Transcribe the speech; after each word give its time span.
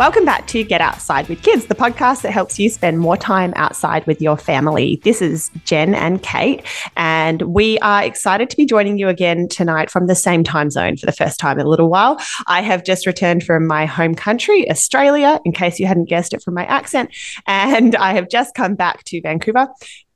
Welcome 0.00 0.24
back 0.24 0.46
to 0.46 0.64
Get 0.64 0.80
Outside 0.80 1.28
with 1.28 1.42
Kids, 1.42 1.66
the 1.66 1.74
podcast 1.74 2.22
that 2.22 2.32
helps 2.32 2.58
you 2.58 2.70
spend 2.70 3.00
more 3.00 3.18
time 3.18 3.52
outside 3.54 4.06
with 4.06 4.22
your 4.22 4.38
family. 4.38 4.98
This 5.04 5.20
is 5.20 5.50
Jen 5.66 5.94
and 5.94 6.22
Kate, 6.22 6.64
and 6.96 7.42
we 7.42 7.78
are 7.80 8.02
excited 8.02 8.48
to 8.48 8.56
be 8.56 8.64
joining 8.64 8.96
you 8.96 9.08
again 9.08 9.46
tonight 9.46 9.90
from 9.90 10.06
the 10.06 10.14
same 10.14 10.42
time 10.42 10.70
zone 10.70 10.96
for 10.96 11.04
the 11.04 11.12
first 11.12 11.38
time 11.38 11.60
in 11.60 11.66
a 11.66 11.68
little 11.68 11.90
while. 11.90 12.18
I 12.46 12.62
have 12.62 12.82
just 12.82 13.04
returned 13.04 13.44
from 13.44 13.66
my 13.66 13.84
home 13.84 14.14
country, 14.14 14.70
Australia, 14.70 15.38
in 15.44 15.52
case 15.52 15.78
you 15.78 15.86
hadn't 15.86 16.08
guessed 16.08 16.32
it 16.32 16.42
from 16.42 16.54
my 16.54 16.64
accent, 16.64 17.14
and 17.46 17.94
I 17.94 18.14
have 18.14 18.30
just 18.30 18.54
come 18.54 18.76
back 18.76 19.04
to 19.04 19.20
Vancouver. 19.20 19.68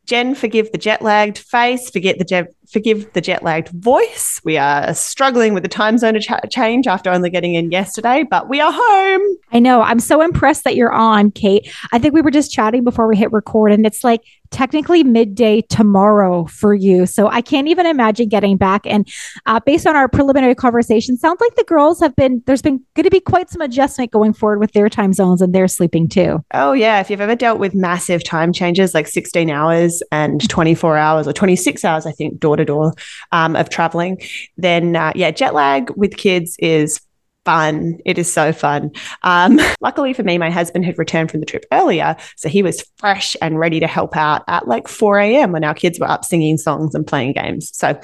Jen, 0.07 0.34
forgive 0.34 0.71
the 0.73 0.79
jet 0.79 1.00
lagged 1.02 1.39
face, 1.39 1.89
forget 1.89 2.18
the 2.18 2.25
jet, 2.25 2.53
forgive 2.71 3.11
the 3.14 3.21
jet 3.21 3.43
lagged 3.43 3.68
voice. 3.68 4.41
We 4.45 4.59
are 4.59 4.93
struggling 4.93 5.54
with 5.54 5.62
the 5.62 5.68
time 5.68 5.96
zone 5.96 6.21
ch- 6.21 6.31
change 6.50 6.86
after 6.86 7.11
only 7.11 7.31
getting 7.31 7.54
in 7.54 7.71
yesterday, 7.71 8.25
but 8.29 8.48
we 8.48 8.61
are 8.61 8.72
home. 8.72 9.36
I 9.53 9.61
know. 9.61 9.81
I'm 9.81 10.00
so 10.00 10.21
impressed 10.21 10.64
that 10.64 10.76
you're 10.76 10.93
on, 10.93 11.31
Kate. 11.31 11.72
I 11.93 11.98
think 11.98 12.12
we 12.12 12.21
were 12.21 12.31
just 12.31 12.53
chatting 12.53 12.85
before 12.85 13.07
we 13.07 13.17
hit 13.17 13.32
record, 13.32 13.72
and 13.72 13.86
it's 13.86 14.04
like 14.04 14.21
technically 14.54 15.03
midday 15.03 15.61
tomorrow 15.63 16.44
for 16.44 16.75
you. 16.75 17.07
So 17.07 17.26
I 17.26 17.40
can't 17.40 17.67
even 17.67 17.86
imagine 17.86 18.29
getting 18.29 18.57
back. 18.57 18.86
And 18.86 19.12
uh, 19.46 19.58
based 19.58 19.85
on 19.85 19.96
our 19.96 20.07
preliminary 20.07 20.54
conversation, 20.54 21.17
sounds 21.17 21.40
like 21.40 21.57
the 21.57 21.64
girls 21.64 21.99
have 21.99 22.14
been, 22.14 22.40
there's 22.46 22.62
been 22.62 22.81
going 22.95 23.03
to 23.03 23.11
be 23.11 23.18
quite 23.18 23.50
some 23.50 23.61
adjustment 23.61 24.12
going 24.12 24.32
forward 24.32 24.61
with 24.61 24.71
their 24.71 24.89
time 24.89 25.12
zones 25.12 25.43
and 25.43 25.53
their 25.53 25.67
sleeping 25.67 26.09
too. 26.09 26.45
Oh, 26.54 26.72
yeah. 26.72 27.00
If 27.00 27.11
you've 27.11 27.21
ever 27.21 27.35
dealt 27.35 27.59
with 27.59 27.75
massive 27.75 28.22
time 28.22 28.53
changes 28.53 28.95
like 28.95 29.09
16 29.09 29.50
hours 29.50 30.04
and 30.12 30.48
24 30.48 30.96
hours 30.96 31.26
or 31.26 31.32
26 31.32 31.84
hours, 31.84 32.06
I 32.06 32.12
think, 32.12 32.39
door 32.39 32.56
to 32.56 32.64
door 32.64 32.95
um, 33.33 33.56
of 33.56 33.70
traveling, 33.70 34.20
then 34.56 34.95
uh, 34.95 35.12
yeah, 35.17 35.33
jet 35.33 35.53
lag 35.53 35.91
with 35.97 36.17
kids 36.17 36.55
is 36.61 37.00
fun. 37.44 37.98
It 38.05 38.19
is 38.19 38.33
so 38.33 38.53
fun. 38.53 38.92
Um, 39.23 39.61
luckily 39.81 40.12
for 40.12 40.23
me, 40.23 40.39
my 40.39 40.50
husband 40.50 40.84
had 40.84 40.98
returned 40.98 41.31
from 41.31 41.41
the 41.41 41.47
trip 41.47 41.64
earlier. 41.73 42.17
So 42.36 42.48
he 42.48 42.62
was 42.62 42.84
fresh 42.98 43.36
and 43.42 43.59
ready 43.59 43.81
to 43.81 43.86
help 43.86 44.17
out 44.17 44.42
at 44.48 44.67
like 44.67 44.89
4 44.89 45.19
a.m. 45.19 45.53
when 45.53 45.64
our 45.64 45.75
kids 45.75 45.98
were 45.98 46.11
up 46.11 46.25
singing 46.25 46.59
songs 46.59 46.95
and 46.95 47.06
playing 47.06 47.33
games. 47.33 47.70
So 47.77 47.98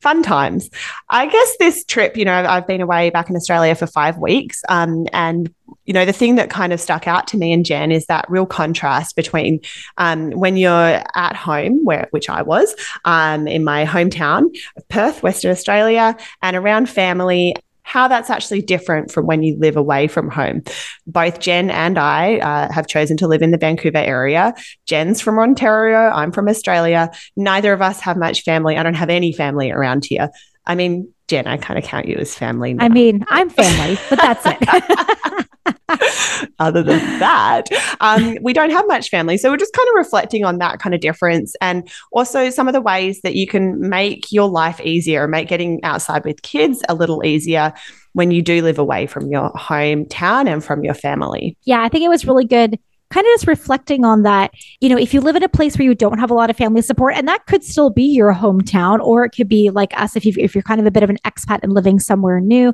fun 0.00 0.22
times. 0.22 0.70
I 1.10 1.26
guess 1.26 1.56
this 1.58 1.84
trip, 1.84 2.16
you 2.16 2.24
know, 2.24 2.32
I've 2.32 2.66
been 2.66 2.80
away 2.80 3.10
back 3.10 3.28
in 3.28 3.36
Australia 3.36 3.74
for 3.74 3.86
five 3.86 4.16
weeks. 4.16 4.62
Um, 4.68 5.06
and, 5.12 5.52
you 5.84 5.92
know, 5.92 6.06
the 6.06 6.12
thing 6.12 6.36
that 6.36 6.48
kind 6.48 6.72
of 6.72 6.80
stuck 6.80 7.06
out 7.06 7.26
to 7.28 7.36
me 7.36 7.52
and 7.52 7.66
Jen 7.66 7.92
is 7.92 8.06
that 8.06 8.24
real 8.28 8.46
contrast 8.46 9.14
between 9.14 9.60
um, 9.98 10.30
when 10.30 10.56
you're 10.56 11.02
at 11.14 11.36
home, 11.36 11.84
where 11.84 12.08
which 12.12 12.30
I 12.30 12.42
was 12.42 12.74
um, 13.04 13.46
in 13.46 13.62
my 13.62 13.84
hometown 13.84 14.44
of 14.76 14.88
Perth, 14.88 15.22
Western 15.22 15.50
Australia, 15.50 16.16
and 16.42 16.56
around 16.56 16.88
family 16.88 17.54
how 17.90 18.06
that's 18.06 18.30
actually 18.30 18.62
different 18.62 19.10
from 19.10 19.26
when 19.26 19.42
you 19.42 19.56
live 19.58 19.76
away 19.76 20.06
from 20.06 20.30
home. 20.30 20.62
Both 21.08 21.40
Jen 21.40 21.70
and 21.70 21.98
I 21.98 22.36
uh, 22.36 22.72
have 22.72 22.86
chosen 22.86 23.16
to 23.16 23.26
live 23.26 23.42
in 23.42 23.50
the 23.50 23.58
Vancouver 23.58 23.98
area. 23.98 24.54
Jen's 24.86 25.20
from 25.20 25.40
Ontario, 25.40 25.98
I'm 25.98 26.30
from 26.30 26.48
Australia. 26.48 27.10
Neither 27.34 27.72
of 27.72 27.82
us 27.82 27.98
have 28.00 28.16
much 28.16 28.42
family. 28.44 28.76
I 28.76 28.84
don't 28.84 28.94
have 28.94 29.10
any 29.10 29.32
family 29.32 29.72
around 29.72 30.04
here. 30.04 30.30
I 30.64 30.76
mean, 30.76 31.12
Jen, 31.26 31.48
I 31.48 31.56
kind 31.56 31.80
of 31.80 31.84
count 31.84 32.06
you 32.06 32.14
as 32.14 32.32
family. 32.32 32.74
Now. 32.74 32.84
I 32.84 32.88
mean, 32.90 33.24
I'm 33.28 33.50
family, 33.50 33.98
but 34.08 34.20
that's 34.20 34.46
it. 34.46 35.46
Other 36.58 36.82
than 36.82 37.18
that, 37.18 37.68
um, 38.00 38.36
we 38.42 38.52
don't 38.52 38.70
have 38.70 38.86
much 38.86 39.08
family. 39.08 39.36
So 39.36 39.50
we're 39.50 39.56
just 39.56 39.72
kind 39.72 39.88
of 39.88 39.94
reflecting 39.94 40.44
on 40.44 40.58
that 40.58 40.78
kind 40.78 40.94
of 40.94 41.00
difference 41.00 41.54
and 41.60 41.88
also 42.12 42.50
some 42.50 42.68
of 42.68 42.74
the 42.74 42.80
ways 42.80 43.20
that 43.22 43.34
you 43.34 43.46
can 43.46 43.88
make 43.88 44.30
your 44.30 44.48
life 44.48 44.80
easier, 44.80 45.26
make 45.28 45.48
getting 45.48 45.82
outside 45.84 46.24
with 46.24 46.42
kids 46.42 46.82
a 46.88 46.94
little 46.94 47.24
easier 47.24 47.72
when 48.12 48.30
you 48.30 48.42
do 48.42 48.62
live 48.62 48.78
away 48.78 49.06
from 49.06 49.30
your 49.30 49.52
hometown 49.52 50.52
and 50.52 50.64
from 50.64 50.84
your 50.84 50.94
family. 50.94 51.56
Yeah, 51.64 51.82
I 51.82 51.88
think 51.88 52.04
it 52.04 52.08
was 52.08 52.26
really 52.26 52.44
good 52.44 52.78
kind 53.10 53.26
of 53.26 53.32
just 53.32 53.46
reflecting 53.46 54.04
on 54.04 54.22
that, 54.22 54.52
you 54.80 54.88
know, 54.88 54.96
if 54.96 55.12
you 55.12 55.20
live 55.20 55.36
in 55.36 55.42
a 55.42 55.48
place 55.48 55.76
where 55.76 55.84
you 55.84 55.94
don't 55.94 56.18
have 56.18 56.30
a 56.30 56.34
lot 56.34 56.48
of 56.48 56.56
family 56.56 56.80
support, 56.80 57.14
and 57.16 57.26
that 57.28 57.44
could 57.46 57.64
still 57.64 57.90
be 57.90 58.04
your 58.04 58.32
hometown, 58.32 59.00
or 59.00 59.24
it 59.24 59.30
could 59.30 59.48
be 59.48 59.70
like 59.70 59.92
us 60.00 60.16
if 60.16 60.24
you 60.24 60.32
if 60.38 60.54
you're 60.54 60.62
kind 60.62 60.80
of 60.80 60.86
a 60.86 60.90
bit 60.90 61.02
of 61.02 61.10
an 61.10 61.18
expat 61.24 61.60
and 61.62 61.72
living 61.72 61.98
somewhere 61.98 62.40
new. 62.40 62.72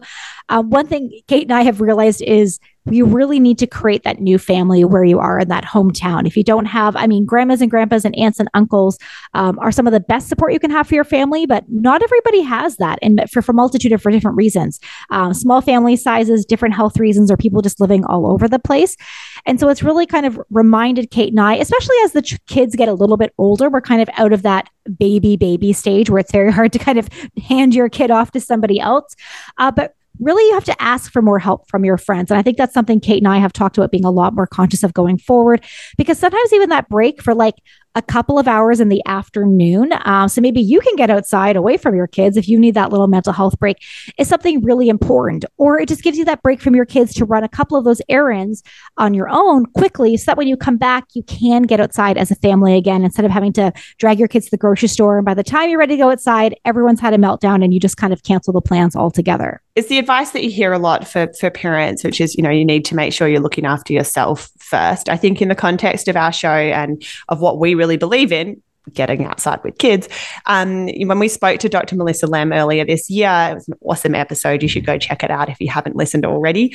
Um, 0.49 0.71
one 0.71 0.87
thing 0.87 1.21
Kate 1.27 1.45
and 1.45 1.53
I 1.53 1.63
have 1.63 1.81
realized 1.81 2.23
is 2.23 2.61
you 2.91 3.05
really 3.05 3.41
need 3.41 3.59
to 3.59 3.67
create 3.67 4.05
that 4.05 4.21
new 4.21 4.39
family 4.39 4.85
where 4.85 5.05
you 5.05 5.19
are 5.19 5.41
in 5.41 5.49
that 5.49 5.65
hometown. 5.65 6.27
If 6.27 6.37
you 6.37 6.45
don't 6.45 6.67
have, 6.67 6.95
I 6.97 7.07
mean, 7.07 7.25
grandmas 7.25 7.61
and 7.61 7.71
grandpas 7.71 8.05
and 8.05 8.17
aunts 8.17 8.39
and 8.39 8.49
uncles 8.55 8.99
um, 9.35 9.59
are 9.59 9.73
some 9.73 9.87
of 9.87 9.93
the 9.93 10.01
best 10.01 10.29
support 10.29 10.53
you 10.53 10.61
can 10.61 10.71
have 10.71 10.87
for 10.87 10.95
your 10.95 11.05
family, 11.05 11.47
but 11.47 11.65
not 11.69 12.03
everybody 12.03 12.43
has 12.43 12.77
that, 12.77 12.99
and 13.03 13.25
for, 13.31 13.43
for 13.43 13.53
multitude 13.53 13.93
of 13.93 14.01
for 14.01 14.11
different 14.11 14.37
reasons. 14.37 14.81
Um, 15.11 15.35
small 15.35 15.61
family 15.61 15.97
sizes, 15.97 16.45
different 16.45 16.75
health 16.75 16.99
reasons, 16.99 17.31
or 17.31 17.37
people 17.37 17.63
just 17.63 17.81
living 17.81 18.05
all 18.05 18.27
over 18.27 18.49
the 18.49 18.59
place. 18.59 18.97
And 19.45 19.59
so 19.59 19.69
it's 19.69 19.83
really 19.83 20.07
kind 20.07 20.27
of 20.27 20.41
reminded 20.51 21.11
Kate 21.11 21.31
and 21.31 21.41
I, 21.41 21.55
especially 21.55 21.97
as 22.05 22.13
the 22.13 22.23
ch- 22.23 22.45
kids 22.47 22.77
get 22.77 22.89
a 22.89 22.95
little 22.95 23.17
bit 23.17 23.33
older, 23.39 23.69
we're 23.69 23.81
kind 23.81 24.01
of 24.01 24.09
out 24.17 24.33
of 24.33 24.43
that 24.43 24.69
baby 24.99 25.37
baby 25.37 25.73
stage 25.73 26.09
where 26.09 26.21
it's 26.21 26.31
very 26.31 26.53
hard 26.53 26.73
to 26.73 26.79
kind 26.79 26.99
of 26.99 27.09
hand 27.49 27.75
your 27.75 27.89
kid 27.89 28.11
off 28.11 28.31
to 28.33 28.41
somebody 28.41 28.79
else. 28.79 29.17
Uh, 29.59 29.71
but 29.71 29.96
really 30.21 30.47
you 30.49 30.55
have 30.55 30.65
to 30.65 30.83
ask 30.83 31.13
for 31.13 31.23
more 31.23 31.39
help 31.39 31.69
from 31.69 31.85
your 31.85 31.99
friends. 31.99 32.31
And 32.31 32.39
I 32.39 32.43
think 32.43 32.57
that's 32.57 32.75
something 32.75 33.01
Kate 33.01 33.23
and 33.23 33.29
I 33.29 33.39
have 33.39 33.53
talked 33.53 33.79
about 33.79 33.91
being 33.91 34.05
a 34.05 34.11
lot 34.11 34.35
more 34.35 34.47
conscious 34.47 34.83
of 34.83 34.95
going 34.95 35.19
forward 35.19 35.65
because 35.97 36.19
sometimes 36.19 36.53
even 36.53 36.71
that 36.71 36.89
break 36.89 37.23
for 37.23 37.35
like 37.35 37.55
a 37.97 38.03
couple 38.03 38.39
of 38.39 38.47
hours 38.47 38.79
in 38.79 38.91
the 38.91 39.03
afternoon. 39.07 39.91
Um, 40.05 40.29
so 40.29 40.41
maybe 40.41 40.61
you 40.61 40.81
can 40.81 40.95
get 40.97 41.11
outside 41.11 41.57
away 41.57 41.79
from 41.79 41.95
your 41.95 42.07
kids 42.07 42.37
if 42.37 42.47
you 42.47 42.59
need 42.59 42.75
that 42.75 42.91
little 42.91 43.09
mental 43.09 43.33
health 43.33 43.59
break 43.59 43.79
is 44.19 44.29
something 44.29 44.63
really 44.63 44.89
important. 44.89 45.47
Or 45.57 45.81
it 45.81 45.89
just 45.89 46.03
gives 46.03 46.19
you 46.19 46.25
that 46.27 46.43
break 46.43 46.61
from 46.61 46.77
your 46.77 46.85
kids 46.85 47.15
to 47.15 47.25
run 47.25 47.43
a 47.43 47.49
couple 47.49 47.79
of 47.79 47.85
those 47.85 48.03
errands 48.09 48.63
on 48.99 49.15
your 49.15 49.29
own 49.31 49.65
quickly 49.67 50.17
so 50.19 50.27
that 50.27 50.37
when 50.37 50.47
you 50.47 50.57
come 50.57 50.77
back, 50.77 51.05
you 51.15 51.23
can 51.23 51.63
get 51.63 51.81
outside 51.81 52.19
as 52.19 52.31
a 52.31 52.37
family 52.37 52.77
again 52.77 53.03
instead 53.03 53.25
of 53.25 53.31
having 53.31 53.53
to 53.55 53.73
drag 53.99 54.19
your 54.19 54.29
kids 54.29 54.45
to 54.47 54.51
the 54.51 54.59
grocery 54.59 54.89
store. 54.89 55.17
And 55.17 55.25
by 55.25 55.35
the 55.35 55.43
time 55.43 55.71
you're 55.71 55.79
ready 55.79 55.95
to 55.95 56.03
go 56.03 56.11
outside, 56.11 56.55
everyone's 56.67 57.01
had 57.01 57.15
a 57.15 57.19
meltdown 57.19 57.65
and 57.65 57.73
you 57.73 57.81
just 57.81 57.97
kind 57.97 58.13
of 58.13 58.23
cancel 58.23 58.53
the 58.53 58.61
plans 58.61 58.95
altogether. 58.95 59.63
It's 59.75 59.89
the 59.89 59.99
advice 59.99 60.31
that 60.31 60.43
you 60.43 60.51
hear 60.51 60.73
a 60.73 60.79
lot 60.79 61.07
for, 61.07 61.31
for 61.39 61.51
parents, 61.51 62.03
which 62.03 62.19
is, 62.19 62.35
you 62.35 62.43
know, 62.43 62.51
you 62.51 62.65
need 62.65 62.85
to 62.87 62.95
make 62.95 63.13
sure 63.13 63.29
you're 63.29 63.41
looking 63.41 63.67
after 63.67 63.93
yourself 63.93 64.51
first. 64.59 65.11
I 65.11 65.19
think 65.19 65.43
in 65.43 65.49
the 65.49 65.55
context 65.55 66.09
of 66.09 66.17
our 66.17 66.33
show 66.33 66.49
and 66.49 67.05
of 67.29 67.41
what 67.41 67.59
we 67.59 67.75
really 67.75 67.86
really 67.87 67.97
believe 67.97 68.33
in 68.33 68.63
getting 68.93 69.25
outside 69.25 69.63
with 69.65 69.79
kids. 69.79 70.09
Um, 70.47 70.87
when 70.87 71.19
we 71.19 71.29
spoke 71.29 71.61
to 71.61 71.69
Dr. 71.69 71.97
Melissa 71.97 72.27
Lem 72.27 72.53
earlier 72.53 72.85
this 72.85 73.11
year, 73.11 73.49
it 73.51 73.55
was 73.55 73.69
an 73.69 73.75
awesome 73.81 74.15
episode. 74.15 74.63
You 74.63 74.69
should 74.69 74.87
go 74.87 74.99
check 74.99 75.23
it 75.23 75.31
out 75.31 75.49
if 75.49 75.61
you 75.61 75.71
haven't 75.71 75.97
listened 75.97 76.25
already. 76.25 76.75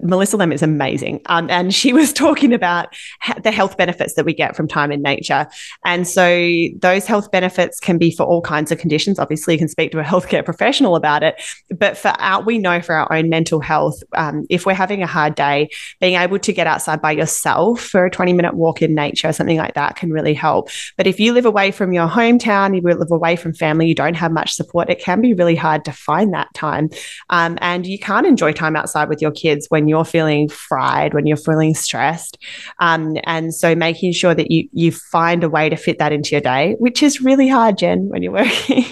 Melissa 0.00 0.36
Lem 0.36 0.52
is 0.52 0.62
amazing. 0.62 1.20
Um, 1.26 1.48
and 1.50 1.72
she 1.74 1.92
was 1.92 2.12
talking 2.22 2.52
about 2.52 2.94
the 3.42 3.50
health 3.50 3.76
benefits 3.76 4.14
that 4.14 4.24
we 4.24 4.34
get 4.34 4.56
from 4.56 4.68
time 4.68 4.90
in 4.90 5.02
nature. 5.02 5.46
And 5.84 6.06
so 6.06 6.66
those 6.78 7.06
health 7.06 7.30
benefits 7.30 7.78
can 7.78 7.98
be 7.98 8.10
for 8.10 8.24
all 8.24 8.40
kinds 8.40 8.72
of 8.72 8.78
conditions. 8.78 9.18
Obviously, 9.18 9.54
you 9.54 9.58
can 9.58 9.68
speak 9.68 9.92
to 9.92 10.00
a 10.00 10.04
healthcare 10.04 10.44
professional 10.52 10.96
about 10.96 11.22
it. 11.22 11.40
But 11.70 11.96
for 11.96 12.08
our, 12.18 12.42
we 12.42 12.58
know 12.58 12.80
for 12.80 12.94
our 12.94 13.12
own 13.12 13.28
mental 13.28 13.60
health, 13.60 14.02
um, 14.14 14.46
if 14.50 14.66
we're 14.66 14.74
having 14.74 15.02
a 15.02 15.06
hard 15.06 15.34
day, 15.34 15.70
being 16.00 16.14
able 16.14 16.38
to 16.38 16.52
get 16.52 16.66
outside 16.66 17.00
by 17.00 17.12
yourself 17.12 17.80
for 17.80 18.04
a 18.06 18.10
20 18.10 18.32
minute 18.32 18.54
walk 18.54 18.82
in 18.82 18.94
nature, 18.94 19.28
or 19.28 19.32
something 19.32 19.58
like 19.58 19.74
that 19.74 19.96
can 19.96 20.10
really 20.10 20.34
help. 20.34 20.68
But 20.96 21.06
if 21.06 21.20
you 21.20 21.32
live 21.32 21.46
away 21.46 21.70
from 21.70 21.92
your 21.92 22.08
hometown, 22.08 22.74
you 22.74 22.82
live 22.82 23.10
away 23.10 23.36
from 23.36 23.52
family, 23.52 23.86
you 23.86 23.94
don't 23.94 24.14
have 24.14 24.32
much 24.32 24.54
support, 24.54 24.90
it 24.90 24.98
can 24.98 25.20
be 25.20 25.34
really 25.34 25.56
hard 25.56 25.84
to 25.84 25.92
find 25.92 26.32
that 26.34 26.52
time. 26.54 26.90
Um, 27.30 27.58
and 27.60 27.86
you 27.86 27.98
can't 27.98 28.26
enjoy 28.26 28.52
time 28.52 28.76
outside 28.76 29.08
with 29.08 29.22
your 29.22 29.30
kids 29.30 29.66
when 29.68 29.88
you're 29.92 30.04
feeling 30.04 30.48
fried, 30.48 31.12
when 31.12 31.26
you're 31.26 31.36
feeling 31.36 31.74
stressed. 31.74 32.38
Um, 32.78 33.16
and 33.24 33.54
so 33.54 33.74
making 33.74 34.12
sure 34.12 34.34
that 34.34 34.50
you 34.50 34.68
you 34.72 34.90
find 34.90 35.44
a 35.44 35.50
way 35.50 35.68
to 35.68 35.76
fit 35.76 35.98
that 35.98 36.12
into 36.12 36.30
your 36.30 36.40
day, 36.40 36.76
which 36.78 37.02
is 37.02 37.20
really 37.20 37.48
hard, 37.48 37.76
Jen, 37.76 38.08
when 38.08 38.22
you're 38.22 38.32
working 38.42 38.84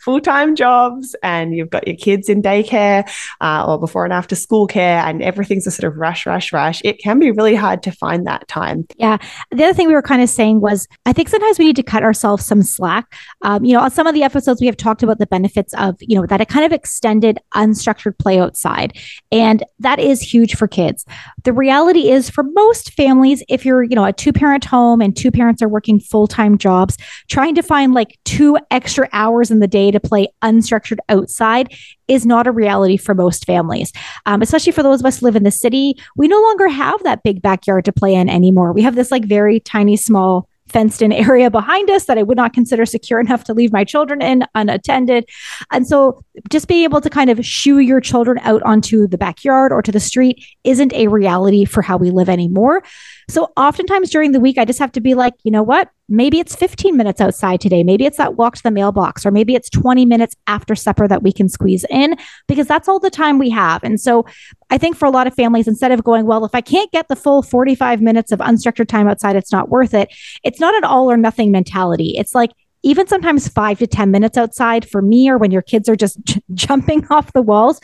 full-time 0.00 0.56
jobs 0.56 1.14
and 1.22 1.54
you've 1.54 1.70
got 1.70 1.86
your 1.86 1.96
kids 1.96 2.28
in 2.28 2.42
daycare 2.42 3.08
uh, 3.40 3.64
or 3.66 3.78
before 3.78 4.04
and 4.04 4.12
after 4.12 4.34
school 4.34 4.66
care 4.66 4.98
and 5.04 5.22
everything's 5.22 5.66
a 5.66 5.70
sort 5.70 5.90
of 5.90 5.96
rush, 5.96 6.26
rush, 6.26 6.52
rush. 6.52 6.82
It 6.84 6.98
can 6.98 7.20
be 7.20 7.30
really 7.30 7.54
hard 7.54 7.82
to 7.84 7.92
find 7.92 8.26
that 8.26 8.48
time. 8.48 8.86
Yeah. 8.96 9.18
The 9.52 9.64
other 9.64 9.74
thing 9.74 9.86
we 9.86 9.94
were 9.94 10.02
kind 10.02 10.20
of 10.20 10.28
saying 10.28 10.60
was 10.60 10.88
I 11.06 11.12
think 11.12 11.28
sometimes 11.28 11.58
we 11.58 11.66
need 11.66 11.76
to 11.76 11.82
cut 11.84 12.02
ourselves 12.02 12.44
some 12.44 12.62
slack. 12.62 13.14
Um, 13.42 13.64
you 13.64 13.74
know, 13.74 13.80
on 13.80 13.90
some 13.92 14.08
of 14.08 14.14
the 14.14 14.24
episodes 14.24 14.60
we 14.60 14.66
have 14.66 14.76
talked 14.76 15.02
about 15.04 15.18
the 15.18 15.26
benefits 15.26 15.72
of, 15.74 15.96
you 16.00 16.18
know, 16.18 16.26
that 16.26 16.40
a 16.40 16.46
kind 16.46 16.66
of 16.66 16.72
extended 16.72 17.38
unstructured 17.54 18.18
play 18.18 18.40
outside. 18.40 18.98
And 19.30 19.62
that 19.78 20.00
is 20.00 20.21
huge 20.22 20.56
for 20.56 20.66
kids. 20.68 21.04
The 21.44 21.52
reality 21.52 22.10
is 22.10 22.30
for 22.30 22.44
most 22.44 22.92
families, 22.92 23.42
if 23.48 23.64
you're, 23.64 23.82
you 23.82 23.94
know, 23.94 24.04
a 24.04 24.12
two 24.12 24.32
parent 24.32 24.64
home 24.64 25.00
and 25.00 25.16
two 25.16 25.30
parents 25.30 25.62
are 25.62 25.68
working 25.68 26.00
full 26.00 26.26
time 26.26 26.58
jobs, 26.58 26.96
trying 27.28 27.54
to 27.54 27.62
find 27.62 27.94
like 27.94 28.18
two 28.24 28.56
extra 28.70 29.08
hours 29.12 29.50
in 29.50 29.60
the 29.60 29.68
day 29.68 29.90
to 29.90 30.00
play 30.00 30.28
unstructured 30.42 30.98
outside 31.08 31.74
is 32.08 32.26
not 32.26 32.46
a 32.46 32.52
reality 32.52 32.96
for 32.96 33.14
most 33.14 33.46
families, 33.46 33.92
um, 34.26 34.42
especially 34.42 34.72
for 34.72 34.82
those 34.82 35.00
of 35.00 35.06
us 35.06 35.20
who 35.20 35.26
live 35.26 35.36
in 35.36 35.44
the 35.44 35.50
city. 35.50 35.94
We 36.16 36.28
no 36.28 36.40
longer 36.40 36.68
have 36.68 37.02
that 37.04 37.22
big 37.22 37.40
backyard 37.40 37.84
to 37.86 37.92
play 37.92 38.14
in 38.14 38.28
anymore. 38.28 38.72
We 38.72 38.82
have 38.82 38.94
this 38.94 39.10
like 39.10 39.24
very 39.24 39.60
tiny, 39.60 39.96
small 39.96 40.48
fenced 40.72 41.02
in 41.02 41.12
area 41.12 41.50
behind 41.50 41.90
us 41.90 42.06
that 42.06 42.18
I 42.18 42.22
would 42.22 42.36
not 42.36 42.52
consider 42.52 42.86
secure 42.86 43.20
enough 43.20 43.44
to 43.44 43.54
leave 43.54 43.72
my 43.72 43.84
children 43.84 44.22
in 44.22 44.44
unattended. 44.54 45.28
And 45.70 45.86
so 45.86 46.24
just 46.50 46.68
being 46.68 46.84
able 46.84 47.00
to 47.00 47.10
kind 47.10 47.30
of 47.30 47.44
shoo 47.44 47.78
your 47.78 48.00
children 48.00 48.38
out 48.42 48.62
onto 48.62 49.06
the 49.06 49.18
backyard 49.18 49.72
or 49.72 49.82
to 49.82 49.92
the 49.92 50.00
street 50.00 50.44
isn't 50.64 50.92
a 50.94 51.08
reality 51.08 51.64
for 51.64 51.82
how 51.82 51.96
we 51.96 52.10
live 52.10 52.28
anymore. 52.28 52.82
So 53.28 53.52
oftentimes 53.56 54.10
during 54.10 54.32
the 54.32 54.40
week, 54.40 54.58
I 54.58 54.64
just 54.64 54.78
have 54.78 54.92
to 54.92 55.00
be 55.00 55.14
like, 55.14 55.34
you 55.44 55.50
know 55.50 55.62
what? 55.62 55.90
Maybe 56.12 56.38
it's 56.38 56.54
15 56.54 56.96
minutes 56.96 57.20
outside 57.20 57.60
today. 57.60 57.82
Maybe 57.82 58.04
it's 58.04 58.18
that 58.18 58.36
walk 58.36 58.56
to 58.56 58.62
the 58.62 58.70
mailbox, 58.70 59.24
or 59.24 59.30
maybe 59.30 59.54
it's 59.54 59.70
20 59.70 60.04
minutes 60.04 60.36
after 60.46 60.74
supper 60.74 61.08
that 61.08 61.22
we 61.22 61.32
can 61.32 61.48
squeeze 61.48 61.84
in 61.90 62.16
because 62.46 62.66
that's 62.66 62.88
all 62.88 63.00
the 63.00 63.10
time 63.10 63.38
we 63.38 63.50
have. 63.50 63.82
And 63.82 64.00
so 64.00 64.26
I 64.70 64.78
think 64.78 64.96
for 64.96 65.06
a 65.06 65.10
lot 65.10 65.26
of 65.26 65.34
families, 65.34 65.66
instead 65.66 65.90
of 65.90 66.04
going, 66.04 66.26
well, 66.26 66.44
if 66.44 66.54
I 66.54 66.60
can't 66.60 66.90
get 66.92 67.08
the 67.08 67.16
full 67.16 67.42
45 67.42 68.00
minutes 68.02 68.30
of 68.30 68.40
unstructured 68.40 68.88
time 68.88 69.08
outside, 69.08 69.36
it's 69.36 69.52
not 69.52 69.68
worth 69.68 69.94
it. 69.94 70.14
It's 70.44 70.60
not 70.60 70.74
an 70.74 70.84
all 70.84 71.10
or 71.10 71.16
nothing 71.16 71.50
mentality. 71.50 72.14
It's 72.16 72.34
like, 72.34 72.50
even 72.82 73.06
sometimes 73.06 73.48
five 73.48 73.78
to 73.78 73.86
10 73.86 74.10
minutes 74.10 74.36
outside 74.36 74.88
for 74.88 75.02
me, 75.02 75.28
or 75.28 75.38
when 75.38 75.50
your 75.50 75.62
kids 75.62 75.88
are 75.88 75.96
just 75.96 76.22
j- 76.24 76.42
jumping 76.54 77.06
off 77.10 77.32
the 77.32 77.42
walls, 77.42 77.80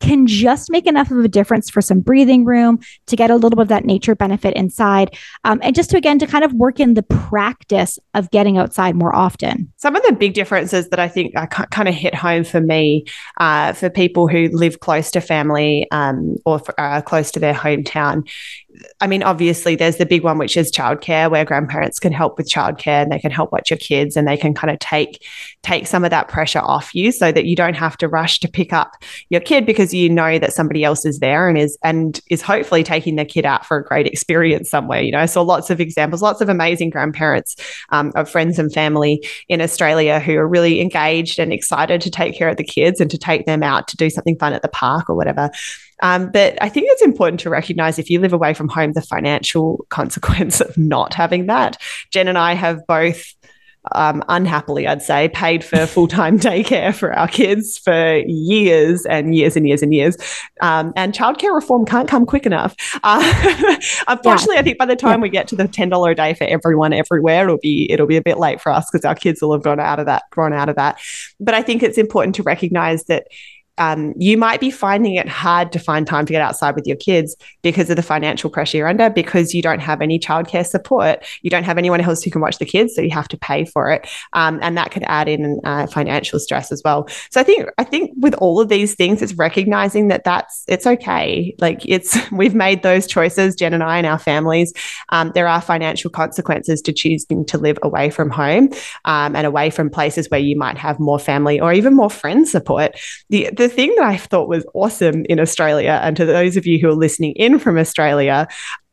can 0.00 0.26
just 0.26 0.70
make 0.70 0.86
enough 0.86 1.10
of 1.10 1.24
a 1.24 1.28
difference 1.28 1.70
for 1.70 1.80
some 1.80 2.00
breathing 2.00 2.44
room 2.44 2.80
to 3.06 3.16
get 3.16 3.30
a 3.30 3.34
little 3.34 3.50
bit 3.50 3.62
of 3.62 3.68
that 3.68 3.84
nature 3.84 4.14
benefit 4.14 4.54
inside. 4.54 5.14
Um, 5.44 5.60
and 5.62 5.74
just 5.74 5.90
to, 5.90 5.96
again, 5.96 6.18
to 6.18 6.26
kind 6.26 6.42
of 6.42 6.52
work 6.54 6.80
in 6.80 6.94
the 6.94 7.02
practice 7.02 7.98
of 8.14 8.30
getting 8.30 8.56
outside 8.56 8.96
more 8.96 9.14
often. 9.14 9.70
Some 9.76 9.94
of 9.94 10.02
the 10.02 10.12
big 10.12 10.32
differences 10.32 10.88
that 10.88 10.98
I 10.98 11.06
think 11.06 11.34
are 11.36 11.46
kind 11.46 11.88
of 11.88 11.94
hit 11.94 12.14
home 12.14 12.44
for 12.44 12.60
me, 12.60 13.04
uh, 13.38 13.74
for 13.74 13.90
people 13.90 14.26
who 14.26 14.48
live 14.52 14.80
close 14.80 15.10
to 15.12 15.20
family 15.20 15.86
um, 15.90 16.36
or 16.46 16.58
for, 16.58 16.78
uh, 16.80 17.02
close 17.02 17.30
to 17.32 17.40
their 17.40 17.54
hometown, 17.54 18.26
I 19.00 19.06
mean, 19.06 19.22
obviously, 19.22 19.76
there's 19.76 19.96
the 19.96 20.06
big 20.06 20.22
one, 20.22 20.38
which 20.38 20.56
is 20.56 20.70
childcare, 20.72 21.30
where 21.30 21.44
grandparents 21.44 21.98
can 21.98 22.12
help 22.12 22.38
with 22.38 22.48
childcare 22.48 23.02
and 23.02 23.12
they 23.12 23.18
can 23.18 23.30
help 23.30 23.52
watch 23.52 23.70
your 23.70 23.78
kids 23.78 24.16
and 24.16 24.26
they 24.26 24.36
can 24.36 24.54
kind 24.54 24.70
of 24.70 24.78
take 24.78 25.26
take 25.62 25.86
some 25.86 26.04
of 26.04 26.10
that 26.10 26.28
pressure 26.28 26.60
off 26.60 26.94
you, 26.94 27.12
so 27.12 27.32
that 27.32 27.44
you 27.44 27.56
don't 27.56 27.74
have 27.74 27.96
to 27.98 28.08
rush 28.08 28.40
to 28.40 28.48
pick 28.48 28.72
up 28.72 28.92
your 29.28 29.40
kid 29.40 29.66
because 29.66 29.92
you 29.92 30.08
know 30.08 30.38
that 30.38 30.52
somebody 30.52 30.84
else 30.84 31.04
is 31.04 31.18
there 31.18 31.48
and 31.48 31.58
is 31.58 31.78
and 31.82 32.20
is 32.30 32.42
hopefully 32.42 32.82
taking 32.82 33.16
their 33.16 33.24
kid 33.24 33.44
out 33.44 33.66
for 33.66 33.78
a 33.78 33.84
great 33.84 34.06
experience 34.06 34.70
somewhere. 34.70 35.02
You 35.02 35.12
know, 35.12 35.26
so 35.26 35.42
lots 35.42 35.70
of 35.70 35.80
examples, 35.80 36.22
lots 36.22 36.40
of 36.40 36.48
amazing 36.48 36.90
grandparents 36.90 37.56
um, 37.90 38.12
of 38.14 38.28
friends 38.30 38.58
and 38.58 38.72
family 38.72 39.26
in 39.48 39.60
Australia 39.60 40.20
who 40.20 40.36
are 40.36 40.48
really 40.48 40.80
engaged 40.80 41.38
and 41.38 41.52
excited 41.52 42.00
to 42.00 42.10
take 42.10 42.36
care 42.36 42.48
of 42.48 42.56
the 42.56 42.64
kids 42.64 43.00
and 43.00 43.10
to 43.10 43.18
take 43.18 43.46
them 43.46 43.62
out 43.62 43.88
to 43.88 43.96
do 43.96 44.10
something 44.10 44.38
fun 44.38 44.52
at 44.52 44.62
the 44.62 44.68
park 44.68 45.08
or 45.08 45.14
whatever. 45.14 45.50
Um, 46.02 46.30
but 46.30 46.56
I 46.62 46.68
think 46.68 46.88
it's 46.90 47.02
important 47.02 47.40
to 47.40 47.50
recognize 47.50 47.98
if 47.98 48.10
you 48.10 48.20
live 48.20 48.32
away 48.32 48.54
from 48.54 48.68
home, 48.68 48.92
the 48.92 49.02
financial 49.02 49.86
consequence 49.90 50.60
of 50.60 50.76
not 50.76 51.14
having 51.14 51.46
that. 51.46 51.76
Jen 52.10 52.28
and 52.28 52.38
I 52.38 52.54
have 52.54 52.86
both 52.86 53.34
um, 53.92 54.22
unhappily, 54.28 54.86
I'd 54.86 55.02
say, 55.02 55.28
paid 55.28 55.64
for 55.64 55.86
full 55.86 56.08
time 56.08 56.38
daycare 56.38 56.94
for 56.94 57.12
our 57.12 57.28
kids 57.28 57.78
for 57.78 58.18
years 58.26 59.06
and 59.06 59.34
years 59.34 59.56
and 59.56 59.66
years 59.66 59.82
and 59.82 59.94
years. 59.94 60.16
Um, 60.60 60.92
and 60.96 61.14
childcare 61.14 61.54
reform 61.54 61.86
can't 61.86 62.08
come 62.08 62.26
quick 62.26 62.46
enough. 62.46 62.76
Uh, 63.02 63.76
unfortunately, 64.08 64.56
yeah. 64.56 64.60
I 64.60 64.62
think 64.62 64.78
by 64.78 64.84
the 64.84 64.94
time 64.94 65.20
yeah. 65.20 65.22
we 65.22 65.28
get 65.30 65.48
to 65.48 65.56
the 65.56 65.66
ten 65.66 65.88
dollar 65.88 66.10
a 66.10 66.14
day 66.14 66.34
for 66.34 66.44
everyone 66.44 66.92
everywhere, 66.92 67.44
it'll 67.44 67.58
be 67.58 67.90
it'll 67.90 68.06
be 68.06 68.16
a 68.16 68.22
bit 68.22 68.38
late 68.38 68.60
for 68.60 68.70
us 68.70 68.88
because 68.90 69.04
our 69.04 69.14
kids 69.14 69.40
will 69.40 69.52
have 69.52 69.62
gone 69.62 69.80
out 69.80 69.98
of 69.98 70.06
that, 70.06 70.24
grown 70.30 70.52
out 70.52 70.68
of 70.68 70.76
that. 70.76 71.00
But 71.40 71.54
I 71.54 71.62
think 71.62 71.82
it's 71.82 71.98
important 71.98 72.34
to 72.36 72.42
recognize 72.42 73.04
that 73.04 73.28
um, 73.80 74.12
you 74.16 74.36
might 74.36 74.60
be 74.60 74.70
finding 74.70 75.14
it 75.14 75.26
hard 75.26 75.72
to 75.72 75.78
find 75.78 76.06
time 76.06 76.26
to 76.26 76.32
get 76.32 76.42
outside 76.42 76.76
with 76.76 76.86
your 76.86 76.98
kids 76.98 77.34
because 77.62 77.88
of 77.88 77.96
the 77.96 78.02
financial 78.02 78.50
pressure 78.50 78.76
you're 78.76 78.86
under, 78.86 79.08
because 79.08 79.54
you 79.54 79.62
don't 79.62 79.80
have 79.80 80.02
any 80.02 80.18
childcare 80.18 80.66
support. 80.66 81.24
You 81.40 81.48
don't 81.48 81.64
have 81.64 81.78
anyone 81.78 82.02
else 82.02 82.22
who 82.22 82.30
can 82.30 82.42
watch 82.42 82.58
the 82.58 82.66
kids, 82.66 82.94
so 82.94 83.00
you 83.00 83.10
have 83.10 83.28
to 83.28 83.38
pay 83.38 83.64
for 83.64 83.90
it, 83.90 84.06
um, 84.34 84.58
and 84.60 84.76
that 84.76 84.90
could 84.90 85.02
add 85.04 85.28
in 85.28 85.60
uh, 85.64 85.86
financial 85.86 86.38
stress 86.38 86.70
as 86.70 86.82
well. 86.84 87.08
So 87.30 87.40
I 87.40 87.42
think 87.42 87.70
I 87.78 87.84
think 87.84 88.12
with 88.18 88.34
all 88.34 88.60
of 88.60 88.68
these 88.68 88.94
things, 88.94 89.22
it's 89.22 89.32
recognizing 89.32 90.08
that 90.08 90.24
that's 90.24 90.62
it's 90.68 90.86
okay. 90.86 91.54
Like 91.58 91.80
it's 91.86 92.18
we've 92.32 92.54
made 92.54 92.82
those 92.82 93.06
choices, 93.06 93.56
Jen 93.56 93.72
and 93.72 93.82
I 93.82 93.96
and 93.96 94.06
our 94.06 94.18
families. 94.18 94.74
Um, 95.08 95.32
there 95.34 95.48
are 95.48 95.62
financial 95.62 96.10
consequences 96.10 96.82
to 96.82 96.92
choosing 96.92 97.46
to 97.46 97.56
live 97.56 97.78
away 97.82 98.10
from 98.10 98.28
home 98.28 98.68
um, 99.06 99.34
and 99.34 99.46
away 99.46 99.70
from 99.70 99.88
places 99.88 100.28
where 100.28 100.40
you 100.40 100.58
might 100.58 100.76
have 100.76 101.00
more 101.00 101.18
family 101.18 101.58
or 101.58 101.72
even 101.72 101.94
more 101.94 102.10
friend 102.10 102.46
support. 102.46 103.00
The 103.30 103.48
the 103.56 103.69
thing 103.70 103.94
that 103.96 104.04
I 104.04 104.16
thought 104.16 104.48
was 104.48 104.66
awesome 104.74 105.24
in 105.26 105.40
Australia, 105.40 106.00
and 106.02 106.16
to 106.16 106.26
those 106.26 106.56
of 106.56 106.66
you 106.66 106.78
who 106.78 106.88
are 106.88 106.94
listening 106.94 107.32
in 107.32 107.58
from 107.58 107.78
Australia, 107.78 108.46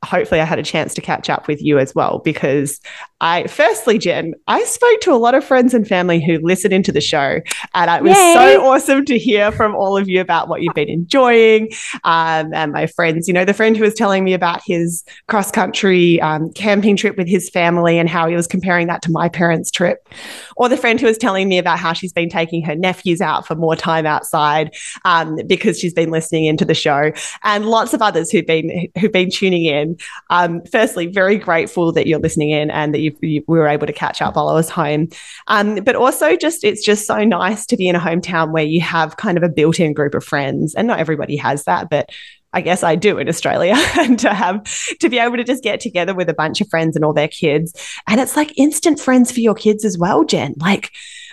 hopefully 0.06 0.40
I 0.40 0.46
had 0.46 0.60
a 0.60 0.64
chance 0.64 0.94
to 0.94 1.02
catch 1.02 1.30
up 1.30 1.48
with 1.48 1.62
you 1.62 1.80
as 1.80 1.94
well 1.94 2.20
because 2.24 2.80
I 3.20 3.48
firstly 3.48 3.98
Jen 3.98 4.34
I 4.48 4.64
spoke 4.64 5.02
to 5.02 5.14
a 5.14 5.16
lot 5.16 5.36
of 5.36 5.44
friends 5.44 5.74
and 5.74 5.88
family 5.88 6.24
who 6.24 6.40
listen 6.44 6.72
into 6.72 6.92
the 6.92 7.02
show 7.02 7.40
and 7.74 7.92
it 7.92 8.04
was 8.04 8.18
Yay. 8.18 8.34
so 8.34 8.66
awesome 8.66 9.06
to 9.06 9.18
hear 9.18 9.52
from 9.52 9.76
all 9.76 9.98
of 9.98 10.08
you 10.08 10.22
about 10.22 10.48
what 10.48 10.62
you've 10.62 10.76
been 10.76 10.90
enjoying 10.90 11.70
um, 12.04 12.54
and 12.54 12.72
my 12.72 12.88
friends. 12.88 13.28
You 13.28 13.34
know 13.34 13.46
the 13.46 13.54
friend 13.54 13.76
who 13.76 13.84
was 13.84 13.94
telling 13.94 14.24
me 14.24 14.34
about 14.34 14.62
his 14.66 15.04
cross 15.28 15.52
country 15.52 16.22
um, 16.22 16.52
camping 16.54 16.96
trip 16.96 17.18
with 17.18 17.28
his 17.28 17.50
family 17.50 17.98
and 17.98 18.10
how 18.10 18.28
he 18.28 18.36
was 18.36 18.48
comparing 18.48 18.88
that 18.88 19.02
to 19.04 19.12
my 19.12 19.30
parents 19.30 19.72
trip. 19.72 20.08
Or 20.56 20.70
the 20.70 20.78
friend 20.78 21.00
who 21.00 21.08
was 21.08 21.18
telling 21.18 21.50
me 21.50 21.58
about 21.58 21.80
how 21.80 21.94
she's 21.94 22.14
been 22.14 22.30
taking 22.30 22.64
her 22.64 22.76
nephews 22.76 23.22
out 23.22 23.46
for 23.46 23.56
more 23.56 23.76
time 23.76 24.06
outside 24.06 24.76
um, 25.06 25.40
because 25.48 25.80
she's 25.80 25.94
been 25.94 26.12
listening 26.12 26.46
into 26.46 26.66
the 26.66 26.74
show. 26.74 27.12
And 27.44 27.66
lots 27.66 27.94
of 27.94 28.02
others 28.02 28.32
who've 28.32 28.46
been 28.46 28.90
who've 29.00 29.12
been 29.12 29.30
tuning 29.30 29.66
in. 29.66 29.98
Um, 30.30 30.62
firstly, 30.72 31.08
very 31.08 31.38
grateful 31.38 31.92
that 31.94 32.08
you're 32.08 32.20
listening 32.20 32.50
in 32.50 32.70
and 32.72 32.94
that 32.94 33.00
you, 33.00 33.07
you, 33.22 33.44
we 33.48 33.58
were 33.58 33.68
able 33.68 33.88
to 33.88 33.94
catch 33.94 34.22
up 34.22 34.36
while 34.36 34.50
I 34.50 34.54
was 34.54 34.70
home. 34.70 35.10
Um, 35.48 35.76
but 35.76 35.96
also, 35.96 36.36
just 36.36 36.64
it's 36.64 36.84
just 36.84 37.06
so 37.06 37.24
nice 37.24 37.66
to 37.68 37.78
be 37.78 37.88
in 37.88 37.96
a 37.96 38.00
hometown 38.00 38.52
where 38.52 38.64
you 38.64 38.82
have 38.82 39.18
kind 39.18 39.38
of 39.38 39.44
a 39.44 39.50
built-in 39.50 39.94
group 39.94 40.14
of 40.16 40.24
friends, 40.24 40.76
and 40.76 40.88
not 40.88 41.00
everybody 41.00 41.38
has 41.38 41.64
that, 41.66 41.90
but 41.90 42.10
I 42.54 42.62
guess 42.62 42.82
I 42.82 42.96
do 42.96 43.18
in 43.18 43.28
Australia, 43.28 43.76
and 43.98 44.18
to 44.20 44.34
have 44.34 44.64
to 45.00 45.10
be 45.10 45.20
able 45.20 45.38
to 45.38 45.44
just 45.44 45.64
get 45.64 45.80
together 45.80 46.14
with 46.14 46.30
a 46.30 46.34
bunch 46.34 46.62
of 46.62 46.70
friends 46.70 46.96
and 46.96 47.06
all 47.06 47.14
their 47.14 47.28
kids. 47.28 47.74
And 48.08 48.20
it's 48.20 48.36
like 48.36 48.58
instant 48.58 49.00
friends 49.00 49.32
for 49.32 49.42
your 49.42 49.56
kids 49.56 49.86
as 49.86 49.98
well, 49.98 50.24
Jen. 50.24 50.56
Like 50.58 50.92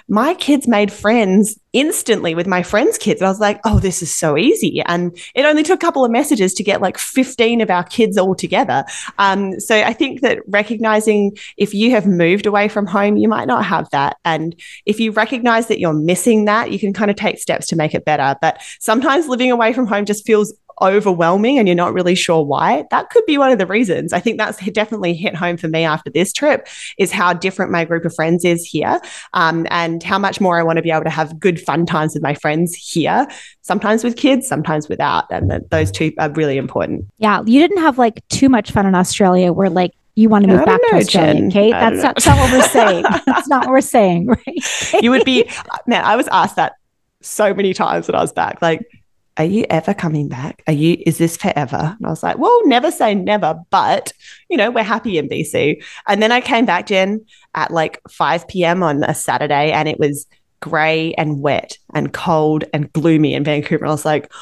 my 0.09 0.35
kids 0.35 0.69
made 0.69 0.93
friends 0.93 1.59
instantly 1.73 2.35
with 2.35 2.47
my 2.47 2.63
friends' 2.63 2.99
kids. 2.99 3.21
And 3.21 3.27
I 3.27 3.31
was 3.31 3.41
like, 3.41 3.61
oh, 3.65 3.79
this 3.79 4.03
is 4.03 4.15
so 4.15 4.39
easy. 4.39 4.81
And 4.87 5.19
it 5.35 5.45
only 5.45 5.63
took 5.63 5.77
a 5.83 5.85
couple 5.85 6.05
of 6.05 6.11
messages 6.11 6.55
to 6.55 6.63
get 6.63 6.81
like 6.81 6.99
15 6.99 7.61
of 7.61 7.71
our 7.71 7.83
kids 7.85 8.17
all 8.17 8.35
together. 8.35 8.85
Um, 9.19 9.59
so 9.59 9.75
I 9.75 9.93
think 9.93 10.21
that 10.21 10.39
recognizing 10.47 11.37
if 11.57 11.75
you 11.75 11.91
have 11.91 12.07
moved 12.07 12.47
away 12.47 12.69
from 12.69 12.87
home, 12.87 13.17
you 13.17 13.29
might 13.29 13.47
not 13.47 13.65
have 13.65 13.91
that. 13.91 14.19
And 14.25 14.55
if 14.87 15.01
you 15.01 15.11
recognize 15.11 15.67
that 15.67 15.81
you're 15.81 15.95
missing 15.95 16.45
that, 16.45 16.71
you 16.71 16.79
can 16.79 16.93
kind 16.93 17.11
of 17.11 17.17
take 17.17 17.39
steps 17.39 17.67
to 17.69 17.77
make 17.77 17.95
it 17.95 18.05
better. 18.05 18.37
But 18.41 18.63
sometimes 18.79 19.27
living 19.27 19.51
away 19.51 19.73
from 19.73 19.87
home 19.87 20.05
just 20.05 20.27
feels 20.27 20.53
overwhelming 20.81 21.59
and 21.59 21.69
you're 21.69 21.75
not 21.75 21.93
really 21.93 22.15
sure 22.15 22.45
why, 22.45 22.85
that 22.91 23.11
could 23.11 23.25
be 23.27 23.39
one 23.39 23.51
of 23.51 23.59
the 23.59 23.67
reasons. 23.67 24.13
I 24.13 24.21
think 24.21 24.39
that's 24.39 24.59
definitely 24.71 25.15
hit 25.15 25.35
home 25.35 25.57
for 25.57 25.69
me 25.69 25.85
after 25.85 26.11
this 26.11 26.33
trip 26.33 26.67
is 26.99 27.13
how 27.13 27.33
different 27.33 27.73
my 27.73 27.85
group 27.85 28.05
of 28.05 28.15
friends 28.15 28.45
is 28.45 28.65
here 28.65 29.01
um, 29.33 29.67
and 29.71 30.03
how 30.03 30.19
much 30.19 30.41
more 30.41 30.59
I 30.59 30.63
want 30.63 30.77
to 30.77 30.83
be 30.83 30.91
able 30.91 31.05
to 31.05 31.11
have 31.11 31.39
good 31.39 31.61
fun 31.61 31.87
times 31.87 32.15
with 32.15 32.23
my 32.23 32.35
friends 32.35 32.75
here, 32.75 33.27
sometimes 33.63 34.05
with 34.05 34.17
kids, 34.17 34.47
sometimes 34.47 34.89
without. 34.89 35.25
And 35.31 35.51
that 35.51 35.71
those 35.71 35.91
two 35.91 36.13
are 36.19 36.31
really 36.31 36.57
important. 36.57 37.07
Yeah. 37.19 37.43
You 37.47 37.61
didn't 37.61 37.79
have 37.79 37.99
like 37.99 38.27
too 38.29 38.49
much 38.49 38.71
fun 38.71 38.87
in 38.87 38.95
Australia 38.95 39.53
where 39.53 39.71
like 39.71 39.93
you 40.17 40.29
want 40.29 40.45
to 40.45 40.49
move 40.49 40.65
back 40.65 40.81
know, 40.83 40.91
to 40.91 41.05
Australia, 41.05 41.35
Jen. 41.35 41.51
Kate. 41.51 41.73
That's 41.73 42.03
not, 42.03 42.15
that's 42.15 42.27
not 42.27 42.39
what 42.39 42.53
we're 42.53 42.69
saying. 42.69 43.05
that's 43.27 43.49
not 43.49 43.67
what 43.67 43.71
we're 43.71 43.81
saying, 43.81 44.27
right? 44.27 45.03
you 45.03 45.11
would 45.11 45.25
be, 45.25 45.51
man, 45.87 46.05
I 46.05 46.17
was 46.17 46.29
asked 46.29 46.57
that 46.57 46.75
so 47.21 47.53
many 47.53 47.75
times 47.75 48.07
when 48.07 48.15
I 48.15 48.21
was 48.21 48.33
back. 48.33 48.63
Like, 48.63 48.87
are 49.37 49.45
you 49.45 49.67
ever 49.69 49.95
coming 49.95 50.29
back? 50.29 50.63
Are 50.67 50.73
you, 50.73 50.97
is 51.05 51.19
this 51.19 51.37
forever? 51.37 51.97
And 51.99 52.07
I 52.07 52.11
was 52.11 52.23
like, 52.23 52.39
well, 52.39 52.61
never 52.67 52.91
say 52.91 53.15
never, 53.15 53.59
but, 53.71 54.13
you 54.49 54.57
know, 54.57 54.71
we're 54.71 54.85
happy 54.85 55.19
in 55.19 55.29
BC. 55.29 55.83
And 56.07 56.23
then 56.23 56.31
I 56.31 56.41
came 56.41 56.67
back, 56.67 56.87
Jen, 56.87 57.25
at 57.55 57.71
like 57.73 58.01
5 58.09 58.47
p.m. 58.47 58.83
on 58.83 59.03
a 59.03 59.15
Saturday 59.15 59.73
and 59.73 59.89
it 59.89 59.99
was 59.99 60.27
gray 60.61 61.13
and 61.15 61.41
wet 61.41 61.79
and 61.95 62.13
cold 62.13 62.65
and 62.73 62.93
gloomy 62.93 63.35
in 63.35 63.45
Vancouver. 63.45 63.85
And 63.85 63.91
I 63.91 63.95
was 63.95 64.05
like, 64.05 64.33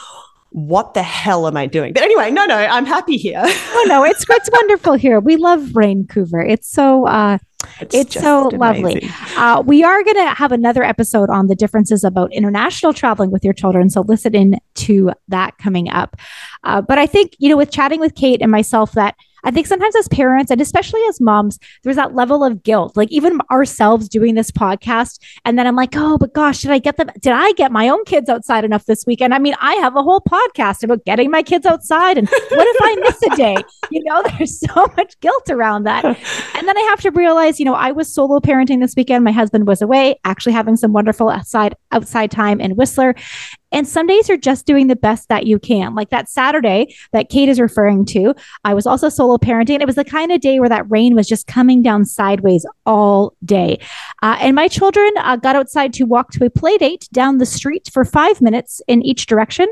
what 0.51 0.93
the 0.93 1.03
hell 1.03 1.47
am 1.47 1.57
I 1.57 1.67
doing? 1.67 1.95
But 1.95 2.03
anyway, 2.03 2.31
no, 2.31 2.45
no, 2.45 2.57
I'm 2.57 2.85
happy 2.85 3.17
here. 3.17 3.43
oh 3.43 3.85
no, 3.89 4.05
it's 4.05 4.25
it's 4.29 4.51
wonderful 4.53 4.95
here. 4.95 5.19
We 5.19 5.37
love 5.37 5.63
Vancouver. 5.63 6.43
It's 6.43 6.71
so 6.71 7.07
uh 7.07 7.39
it's, 7.81 7.95
it's 7.95 8.15
so 8.15 8.49
lovely. 8.53 9.09
Uh, 9.37 9.63
we 9.65 9.83
are 9.83 10.03
going 10.03 10.17
to 10.17 10.35
have 10.35 10.53
another 10.53 10.83
episode 10.83 11.31
on 11.31 11.47
the 11.47 11.55
differences 11.55 12.05
about 12.05 12.33
international 12.33 12.93
traveling 12.93 13.31
with 13.31 13.45
your 13.45 13.55
children. 13.55 13.91
So 13.91 14.03
listen 14.03 14.35
in 14.35 14.59
to 14.75 15.13
that 15.29 15.59
coming 15.59 15.89
up. 15.89 16.17
Uh, 16.65 16.81
but 16.81 16.99
I 16.99 17.07
think, 17.07 17.35
you 17.39 17.49
know, 17.49 17.57
with 17.57 17.71
chatting 17.71 18.01
with 18.01 18.15
Kate 18.15 18.43
and 18.43 18.51
myself, 18.51 18.93
that 18.93 19.17
I 19.45 19.51
think 19.51 19.67
sometimes 19.67 19.97
as 19.97 20.09
parents 20.09 20.51
and 20.51 20.61
especially 20.61 21.01
as 21.09 21.21
moms, 21.21 21.59
there's 21.83 21.97
that 21.97 22.15
level 22.15 22.45
of 22.45 22.63
guilt. 22.63 22.97
Like 22.97 23.11
even 23.11 23.41
ourselves 23.51 24.09
doing 24.09 24.35
this 24.35 24.51
podcast, 24.51 25.19
and 25.45 25.59
then 25.59 25.67
I'm 25.67 25.77
like, 25.77 25.95
oh, 25.95 26.19
but 26.19 26.35
gosh, 26.35 26.63
did 26.63 26.71
I 26.71 26.79
get 26.79 26.97
them? 26.97 27.11
Did 27.21 27.33
I 27.33 27.53
get 27.53 27.73
my 27.73 27.89
own 27.89 28.05
kids 28.05 28.29
outside 28.29 28.65
enough 28.65 28.87
this 28.87 29.05
weekend? 29.07 29.35
I 29.35 29.39
mean, 29.39 29.55
I 29.61 29.75
have 29.75 29.97
a 29.97 30.03
whole 30.03 30.21
podcast 30.21 30.83
about 30.83 31.05
getting 31.05 31.31
my 31.31 31.43
kids 31.43 31.67
outside, 31.67 32.19
and 32.19 32.29
what 32.29 32.67
if 32.69 32.77
I 32.83 32.97
miss 33.01 33.23
a 33.33 33.37
day? 33.37 33.57
You 33.91 34.03
know, 34.05 34.23
there's 34.23 34.59
so 34.59 34.87
much 34.97 35.21
guilt 35.21 35.51
around 35.51 35.85
that. 35.85 36.05
And 36.05 36.69
then 36.69 36.79
I 36.79 36.81
have 36.89 37.01
to 37.03 37.11
realize, 37.11 37.59
you 37.59 37.67
know, 37.67 37.75
I 37.75 37.93
was 37.93 38.13
solo 38.13 38.41
parenting 38.41 38.81
this 38.81 38.95
weekend. 38.97 39.23
My 39.23 39.33
husband 39.33 39.67
was 39.67 39.83
away, 39.83 40.19
actually 40.25 40.55
having 40.55 40.77
some 40.77 40.95
wonderful 40.95 41.29
outside 41.29 41.75
outside 41.91 42.31
time 42.31 42.59
in 42.59 42.75
Whistler. 42.75 43.15
And 43.73 43.89
some 43.89 44.07
days 44.07 44.29
you're 44.29 44.39
just 44.39 44.67
doing 44.67 44.87
the 44.87 44.97
best 44.97 45.29
that 45.29 45.47
you 45.47 45.59
can. 45.59 45.95
Like 45.95 46.11
that 46.11 46.29
Saturday 46.29 46.95
that 47.13 47.29
Kate 47.29 47.49
is 47.49 47.59
referring 47.59 48.05
to, 48.07 48.35
I 48.65 48.75
was 48.75 48.87
also 48.87 49.09
solo 49.09 49.39
parenting. 49.39 49.81
It 49.81 49.87
was 49.87 49.97
the 49.97 50.05
kind 50.05 50.31
of 50.31 50.41
day 50.41 50.61
where 50.61 50.69
that 50.69 50.91
rain 50.91 51.15
was 51.15 51.27
just 51.27 51.47
coming 51.47 51.83
down 51.83 52.05
sideways 52.05 52.67
all 52.87 53.35
day. 53.45 53.79
Uh, 54.23 54.37
and 54.41 54.55
my 54.55 54.69
children 54.69 55.11
uh, 55.19 55.37
got 55.37 55.57
outside 55.57 55.93
to 55.95 56.05
walk 56.05 56.31
to 56.33 56.45
a 56.45 56.51
play 56.51 56.77
date 56.79 57.09
down 57.13 57.39
the 57.39 57.47
street 57.47 57.89
for 57.93 58.05
five 58.05 58.41
minutes 58.41 58.81
in 58.87 59.03
each 59.03 59.27
direction. 59.27 59.67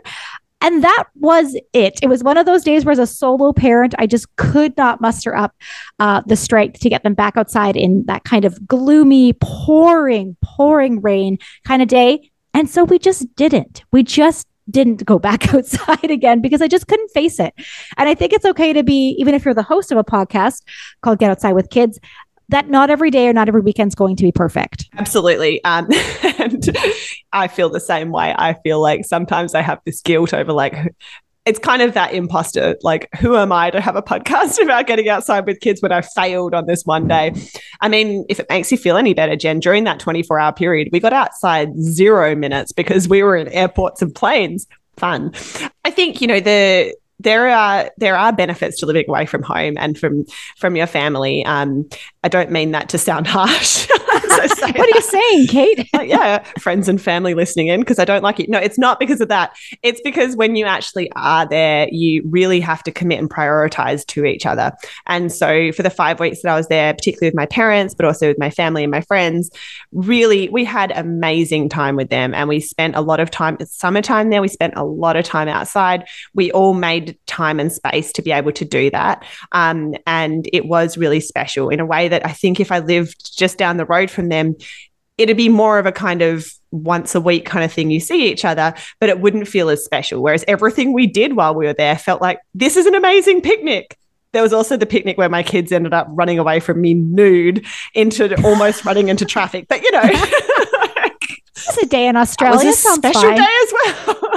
And 0.63 0.85
that 0.85 1.05
was 1.19 1.57
it. 1.73 1.99
It 2.03 2.09
was 2.09 2.23
one 2.23 2.37
of 2.37 2.45
those 2.45 2.63
days 2.63 2.85
where, 2.85 2.93
as 2.93 2.99
a 2.99 3.07
solo 3.07 3.53
parent, 3.53 3.95
I 3.99 4.07
just 4.07 4.35
could 4.37 4.77
not 4.77 5.01
muster 5.01 5.35
up 5.35 5.55
uh, 5.99 6.21
the 6.27 6.37
strength 6.37 6.81
to 6.81 6.91
get 6.91 7.03
them 7.03 7.15
back 7.15 7.37
outside 7.37 7.77
in 7.77 8.05
that 8.07 8.25
kind 8.25 8.45
of 8.45 8.67
gloomy, 8.67 9.33
pouring, 9.41 10.37
pouring 10.45 11.01
rain 11.01 11.39
kind 11.65 11.81
of 11.81 11.89
day. 11.89 12.30
And 12.55 12.69
so 12.69 12.85
we 12.85 12.99
just 12.99 13.35
didn't. 13.37 13.85
We 13.93 14.03
just 14.03 14.47
didn't 14.71 15.05
go 15.05 15.19
back 15.19 15.53
outside 15.55 16.11
again 16.11 16.41
because 16.41 16.63
I 16.63 16.69
just 16.69 16.87
couldn't 16.87 17.11
face 17.11 17.41
it. 17.41 17.55
And 17.97 18.09
I 18.09 18.15
think 18.15 18.33
it's 18.33 18.45
okay 18.45 18.73
to 18.73 18.83
be, 18.83 19.17
even 19.19 19.35
if 19.35 19.45
you're 19.45 19.55
the 19.55 19.63
host 19.63 19.93
of 19.93 19.99
a 19.99 20.05
podcast 20.05 20.63
called 21.03 21.19
Get 21.19 21.31
Outside 21.31 21.53
with 21.53 21.71
Kids, 21.71 21.99
that 22.49 22.69
not 22.69 22.91
every 22.91 23.11
day 23.11 23.29
or 23.29 23.33
not 23.33 23.49
every 23.49 23.61
weekend 23.61 23.89
is 23.89 23.95
going 23.95 24.17
to 24.17 24.25
be 24.25 24.33
perfect. 24.33 24.89
Absolutely. 24.99 25.63
Um, 25.65 25.89
and 26.39 26.77
I 27.33 27.47
feel 27.49 27.69
the 27.69 27.81
same 27.81 28.11
way. 28.11 28.35
I 28.37 28.55
feel 28.55 28.81
like 28.81 29.05
sometimes 29.05 29.55
I 29.55 29.63
have 29.63 29.79
this 29.85 30.01
guilt 30.01 30.35
over 30.35 30.53
like, 30.53 30.75
it's 31.47 31.59
kind 31.59 31.83
of 31.83 31.95
that 31.95 32.13
imposter 32.13 32.77
like 32.83 33.09
who 33.19 33.37
am 33.37 33.53
i 33.53 33.71
to 33.71 33.81
have 33.81 33.97
a 33.97 34.03
podcast 34.03 34.63
about 34.63 34.87
getting 34.87 35.09
outside 35.09 35.47
with 35.47 35.61
kids 35.61 35.81
when 35.81 35.93
i 35.93 36.01
failed 36.01 36.55
on 36.55 36.67
this 36.67 36.85
one 36.85 37.09
day? 37.09 37.33
I 37.81 37.89
mean 37.89 38.25
if 38.29 38.41
it 38.41 38.47
makes 38.49 38.71
you 38.71 38.79
feel 38.79 38.97
any 38.97 39.15
better 39.15 39.37
jen 39.37 39.61
during 39.61 39.85
that 39.85 40.01
24 40.01 40.39
hour 40.39 40.53
period 40.53 40.89
we 40.93 41.01
got 41.01 41.13
outside 41.13 41.75
zero 41.77 42.35
minutes 42.35 42.73
because 42.73 43.09
we 43.09 43.23
were 43.23 43.37
in 43.37 43.49
airports 43.49 44.03
and 44.03 44.15
planes. 44.15 44.67
Fun. 44.97 45.33
I 45.85 45.91
think 45.91 46.21
you 46.21 46.27
know 46.27 46.41
the 46.41 46.95
there 47.23 47.49
are 47.49 47.91
there 47.99 48.17
are 48.17 48.33
benefits 48.33 48.79
to 48.81 48.87
living 48.87 49.05
away 49.09 49.27
from 49.27 49.43
home 49.43 49.75
and 49.79 49.99
from 49.99 50.25
from 50.57 50.77
your 50.77 50.87
family. 50.87 51.45
Um, 51.45 51.89
I 52.25 52.29
don't 52.29 52.51
mean 52.51 52.73
that 52.73 52.89
to 52.91 52.99
sound 52.99 53.27
harsh. 53.29 53.87
so 54.31 54.67
what 54.67 54.79
are 54.79 54.89
you 54.89 55.03
saying, 55.03 55.47
Kate? 55.49 55.89
yeah, 56.09 56.39
friends 56.59 56.89
and 56.89 57.01
family 57.01 57.35
listening 57.35 57.69
in 57.69 57.81
because 57.81 57.99
I 57.99 58.05
don't 58.05 58.23
like 58.23 58.41
it. 58.41 58.49
No, 58.49 58.59
it's 58.59 58.79
not 58.79 58.99
because 58.99 59.21
of 59.21 59.29
that. 59.29 59.57
It's 59.83 60.01
because 60.03 60.37
when 60.37 60.57
you 60.57 60.65
actually 60.65 61.11
are 61.13 61.47
there, 61.47 61.89
you 61.91 62.23
really 62.29 62.61
have 62.61 62.83
to 62.85 62.93
commit 62.93 63.19
and 63.19 63.29
prioritize 63.29 64.07
to 64.07 64.25
each 64.25 64.47
other. 64.47 64.73
And 65.07 65.31
so 65.33 65.73
for 65.73 65.83
the 65.83 65.91
five 65.91 66.21
weeks 66.21 66.43
that 66.43 66.51
I 66.51 66.57
was 66.57 66.69
there, 66.69 66.95
particularly 66.95 67.29
with 67.29 67.37
my 67.37 67.47
parents, 67.47 67.95
but 67.95 68.07
also 68.07 68.29
with 68.29 68.39
my 68.39 68.51
family 68.51 68.83
and 68.83 68.91
my 68.91 69.03
friends, 69.03 69.51
really 69.93 70.49
we 70.49 70.65
had 70.65 70.93
amazing 70.93 71.69
time 71.69 71.97
with 71.97 72.09
them, 72.09 72.35
and 72.35 72.49
we 72.49 72.61
spent 72.61 72.97
a 72.97 73.01
lot 73.01 73.21
of 73.21 73.31
time. 73.31 73.57
It's 73.61 73.77
summertime 73.77 74.31
there. 74.31 74.41
We 74.41 74.49
spent 74.49 74.75
a 74.77 74.85
lot 74.85 75.17
of 75.17 75.25
time 75.25 75.49
outside. 75.49 76.07
We 76.35 76.51
all 76.53 76.75
made 76.75 77.10
time 77.27 77.61
and 77.61 77.73
space 77.73 78.13
to 78.13 78.23
be 78.23 78.33
able 78.33 78.53
to 78.53 78.65
do 78.65 78.91
that, 78.91 79.25
um, 79.53 79.95
and 80.07 80.49
it 80.53 80.67
was 80.67 80.97
really 80.97 81.21
special 81.21 81.69
in 81.69 81.81
a 81.81 81.87
way 81.87 82.09
that 82.09 82.25
I 82.27 82.33
think 82.33 82.61
if 82.61 82.73
I 82.73 82.79
lived 82.79 83.37
just 83.37 83.59
down 83.59 83.77
the 83.77 83.85
road 83.85 84.11
from 84.11 84.29
them, 84.29 84.57
it'd 85.21 85.37
be 85.37 85.51
more 85.51 85.79
of 85.79 85.85
a 85.85 85.93
kind 85.93 86.23
of 86.23 86.51
once 86.71 87.15
a 87.15 87.21
week 87.21 87.45
kind 87.45 87.65
of 87.65 87.73
thing 87.73 87.91
you 87.91 88.01
see 88.01 88.31
each 88.31 88.45
other, 88.45 88.75
but 89.01 89.09
it 89.09 89.21
wouldn't 89.21 89.49
feel 89.49 89.69
as 89.69 89.85
special. 89.85 90.23
Whereas 90.23 90.45
everything 90.49 90.93
we 90.93 91.07
did 91.07 91.37
while 91.37 91.55
we 91.55 91.67
were 91.67 91.75
there 91.75 91.99
felt 91.99 92.23
like 92.23 92.39
this 92.55 92.77
is 92.77 92.87
an 92.87 92.95
amazing 92.95 93.43
picnic. 93.43 93.99
There 94.33 94.43
was 94.43 94.53
also 94.53 94.77
the 94.77 94.87
picnic 94.87 95.19
where 95.19 95.29
my 95.29 95.43
kids 95.43 95.73
ended 95.73 95.93
up 95.93 96.07
running 96.11 96.39
away 96.39 96.61
from 96.61 96.81
me 96.81 96.95
nude 96.95 97.67
into 97.95 98.41
almost 98.45 98.85
running 98.87 99.09
into 99.09 99.27
traffic. 99.27 99.67
But 99.69 99.83
you 99.83 99.91
know, 99.91 100.03
it's 100.05 101.83
a 101.83 101.87
day 101.87 102.07
in 102.07 102.17
Australia. 102.17 102.61
It 102.61 102.67
was 102.67 102.85
a 102.85 102.95
special 102.95 103.23
fine. 103.23 103.37
day 103.37 103.43
as 103.43 103.73
well. 103.73 104.30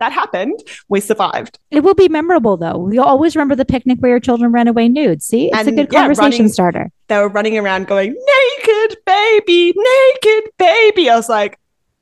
That 0.00 0.12
happened. 0.12 0.62
We 0.88 1.00
survived. 1.00 1.58
It 1.70 1.80
will 1.80 1.94
be 1.94 2.08
memorable 2.08 2.56
though. 2.56 2.90
You'll 2.90 3.04
always 3.04 3.36
remember 3.36 3.54
the 3.54 3.64
picnic 3.64 3.98
where 4.00 4.10
your 4.10 4.20
children 4.20 4.52
ran 4.52 4.68
away 4.68 4.88
nude. 4.88 5.22
See, 5.22 5.48
it's 5.48 5.58
and, 5.58 5.68
a 5.68 5.72
good 5.72 5.92
yeah, 5.92 6.00
conversation 6.00 6.30
running, 6.30 6.48
starter. 6.48 6.90
They 7.08 7.18
were 7.18 7.28
running 7.28 7.58
around 7.58 7.86
going, 7.86 8.12
naked 8.12 8.98
baby, 9.06 9.74
naked 9.76 10.50
baby. 10.58 11.10
I 11.10 11.16
was 11.16 11.28
like, 11.28 11.58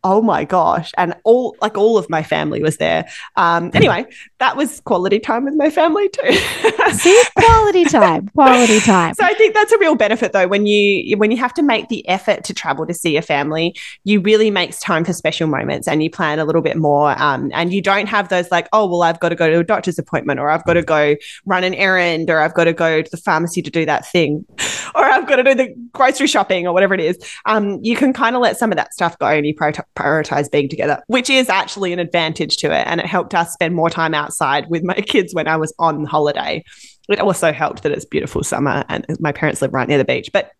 oh 0.07 0.23
my 0.23 0.45
gosh. 0.45 0.93
And 0.97 1.15
all 1.25 1.57
like 1.61 1.77
all 1.77 1.99
of 1.99 2.09
my 2.09 2.23
family 2.23 2.63
was 2.63 2.77
there. 2.77 3.09
Um 3.35 3.71
anyway 3.75 4.07
that 4.39 4.57
was 4.57 4.81
quality 4.81 5.19
time 5.19 5.45
with 5.45 5.55
my 5.55 5.69
family 5.69 6.09
too. 6.09 6.33
See 6.93 7.23
quality 7.37 7.85
time 7.85 8.29
quality 8.29 8.79
time. 8.81 9.15
So 9.15 9.25
i 9.25 9.35
think 9.35 9.53
that's 9.53 9.73
a 9.73 9.79
real 9.79 9.97
benefit 9.97 10.33
though. 10.33 10.47
When 10.47 10.67
you 10.67 11.17
when 11.19 11.31
you 11.33 11.37
have 11.39 11.53
to 11.55 11.63
make 11.63 11.89
the 11.89 12.09
effort 12.09 12.45
to 12.45 12.55
travel 12.55 12.87
to 12.87 12.95
see 12.95 13.17
a 13.17 13.23
family 13.23 13.75
you 14.05 14.21
really 14.21 14.51
makes 14.51 14.79
time 14.79 15.05
for 15.05 15.13
special 15.13 15.49
moments 15.49 15.89
and 15.89 16.03
you 16.03 16.11
plan 16.11 16.39
a 16.39 16.45
little 16.45 16.63
bit 16.63 16.77
more 16.77 17.21
um 17.21 17.51
and 17.53 17.73
you 17.73 17.83
don't 17.83 18.07
have 18.07 18.29
those 18.29 18.51
like 18.51 18.69
oh 18.73 18.87
well 18.87 19.03
i've 19.03 19.19
got 19.19 19.31
to 19.31 19.35
go 19.35 19.51
to 19.51 19.59
a 19.59 19.65
doctor's 19.65 19.99
appointment 19.99 20.39
or 20.39 20.49
i've 20.51 20.65
got 20.65 20.75
to 20.75 20.83
go 20.83 21.17
run 21.47 21.65
an 21.65 21.75
errand 21.75 22.31
or 22.31 22.39
i've 22.41 22.55
got 22.55 22.65
to 22.65 22.73
go 22.73 23.03
to 23.03 23.11
the 23.11 23.17
pharmacy 23.17 23.61
to 23.61 23.71
do 23.71 23.85
that 23.85 24.07
thing 24.07 24.45
or 24.95 25.05
i've 25.05 25.27
got 25.27 25.37
to 25.37 25.43
do 25.43 25.55
the 25.55 25.75
grocery 25.93 26.27
shopping 26.27 26.67
or 26.67 26.73
whatever 26.73 26.95
it 26.95 27.01
is. 27.01 27.19
Um 27.47 27.79
you 27.83 27.97
can 27.97 28.13
kind 28.13 28.37
of 28.37 28.43
let 28.43 28.57
some 28.57 28.71
of 28.71 28.77
that 28.77 28.93
stuff 28.93 29.19
go 29.19 29.27
and 29.27 29.47
you 29.47 29.55
prioritize 29.55 29.85
prioritize 29.97 30.50
being 30.50 30.69
together, 30.69 31.03
which 31.09 31.31
is 31.31 31.49
actually 31.49 31.93
an 31.93 31.99
advantage 31.99 32.57
to 32.59 32.67
it. 32.69 32.87
And 32.87 33.00
it 33.00 33.07
helped 33.07 33.35
us 33.35 33.53
spend 33.53 33.75
more 33.75 33.91
time 33.91 34.15
outside 34.15 34.69
with 34.69 34.85
my 34.85 34.95
kids 35.07 35.35
when 35.35 35.49
I 35.49 35.57
was 35.57 35.75
on 35.79 36.05
holiday. 36.05 36.62
It 37.09 37.21
also 37.21 37.53
helped 37.53 37.83
that 37.83 37.93
it's 37.93 38.05
beautiful 38.05 38.43
summer 38.43 38.85
and 38.88 39.07
my 39.21 39.33
parents 39.33 39.62
live 39.62 39.73
right 39.73 39.88
near 39.88 39.99
the 39.99 40.05
beach. 40.05 40.31
But 40.33 40.50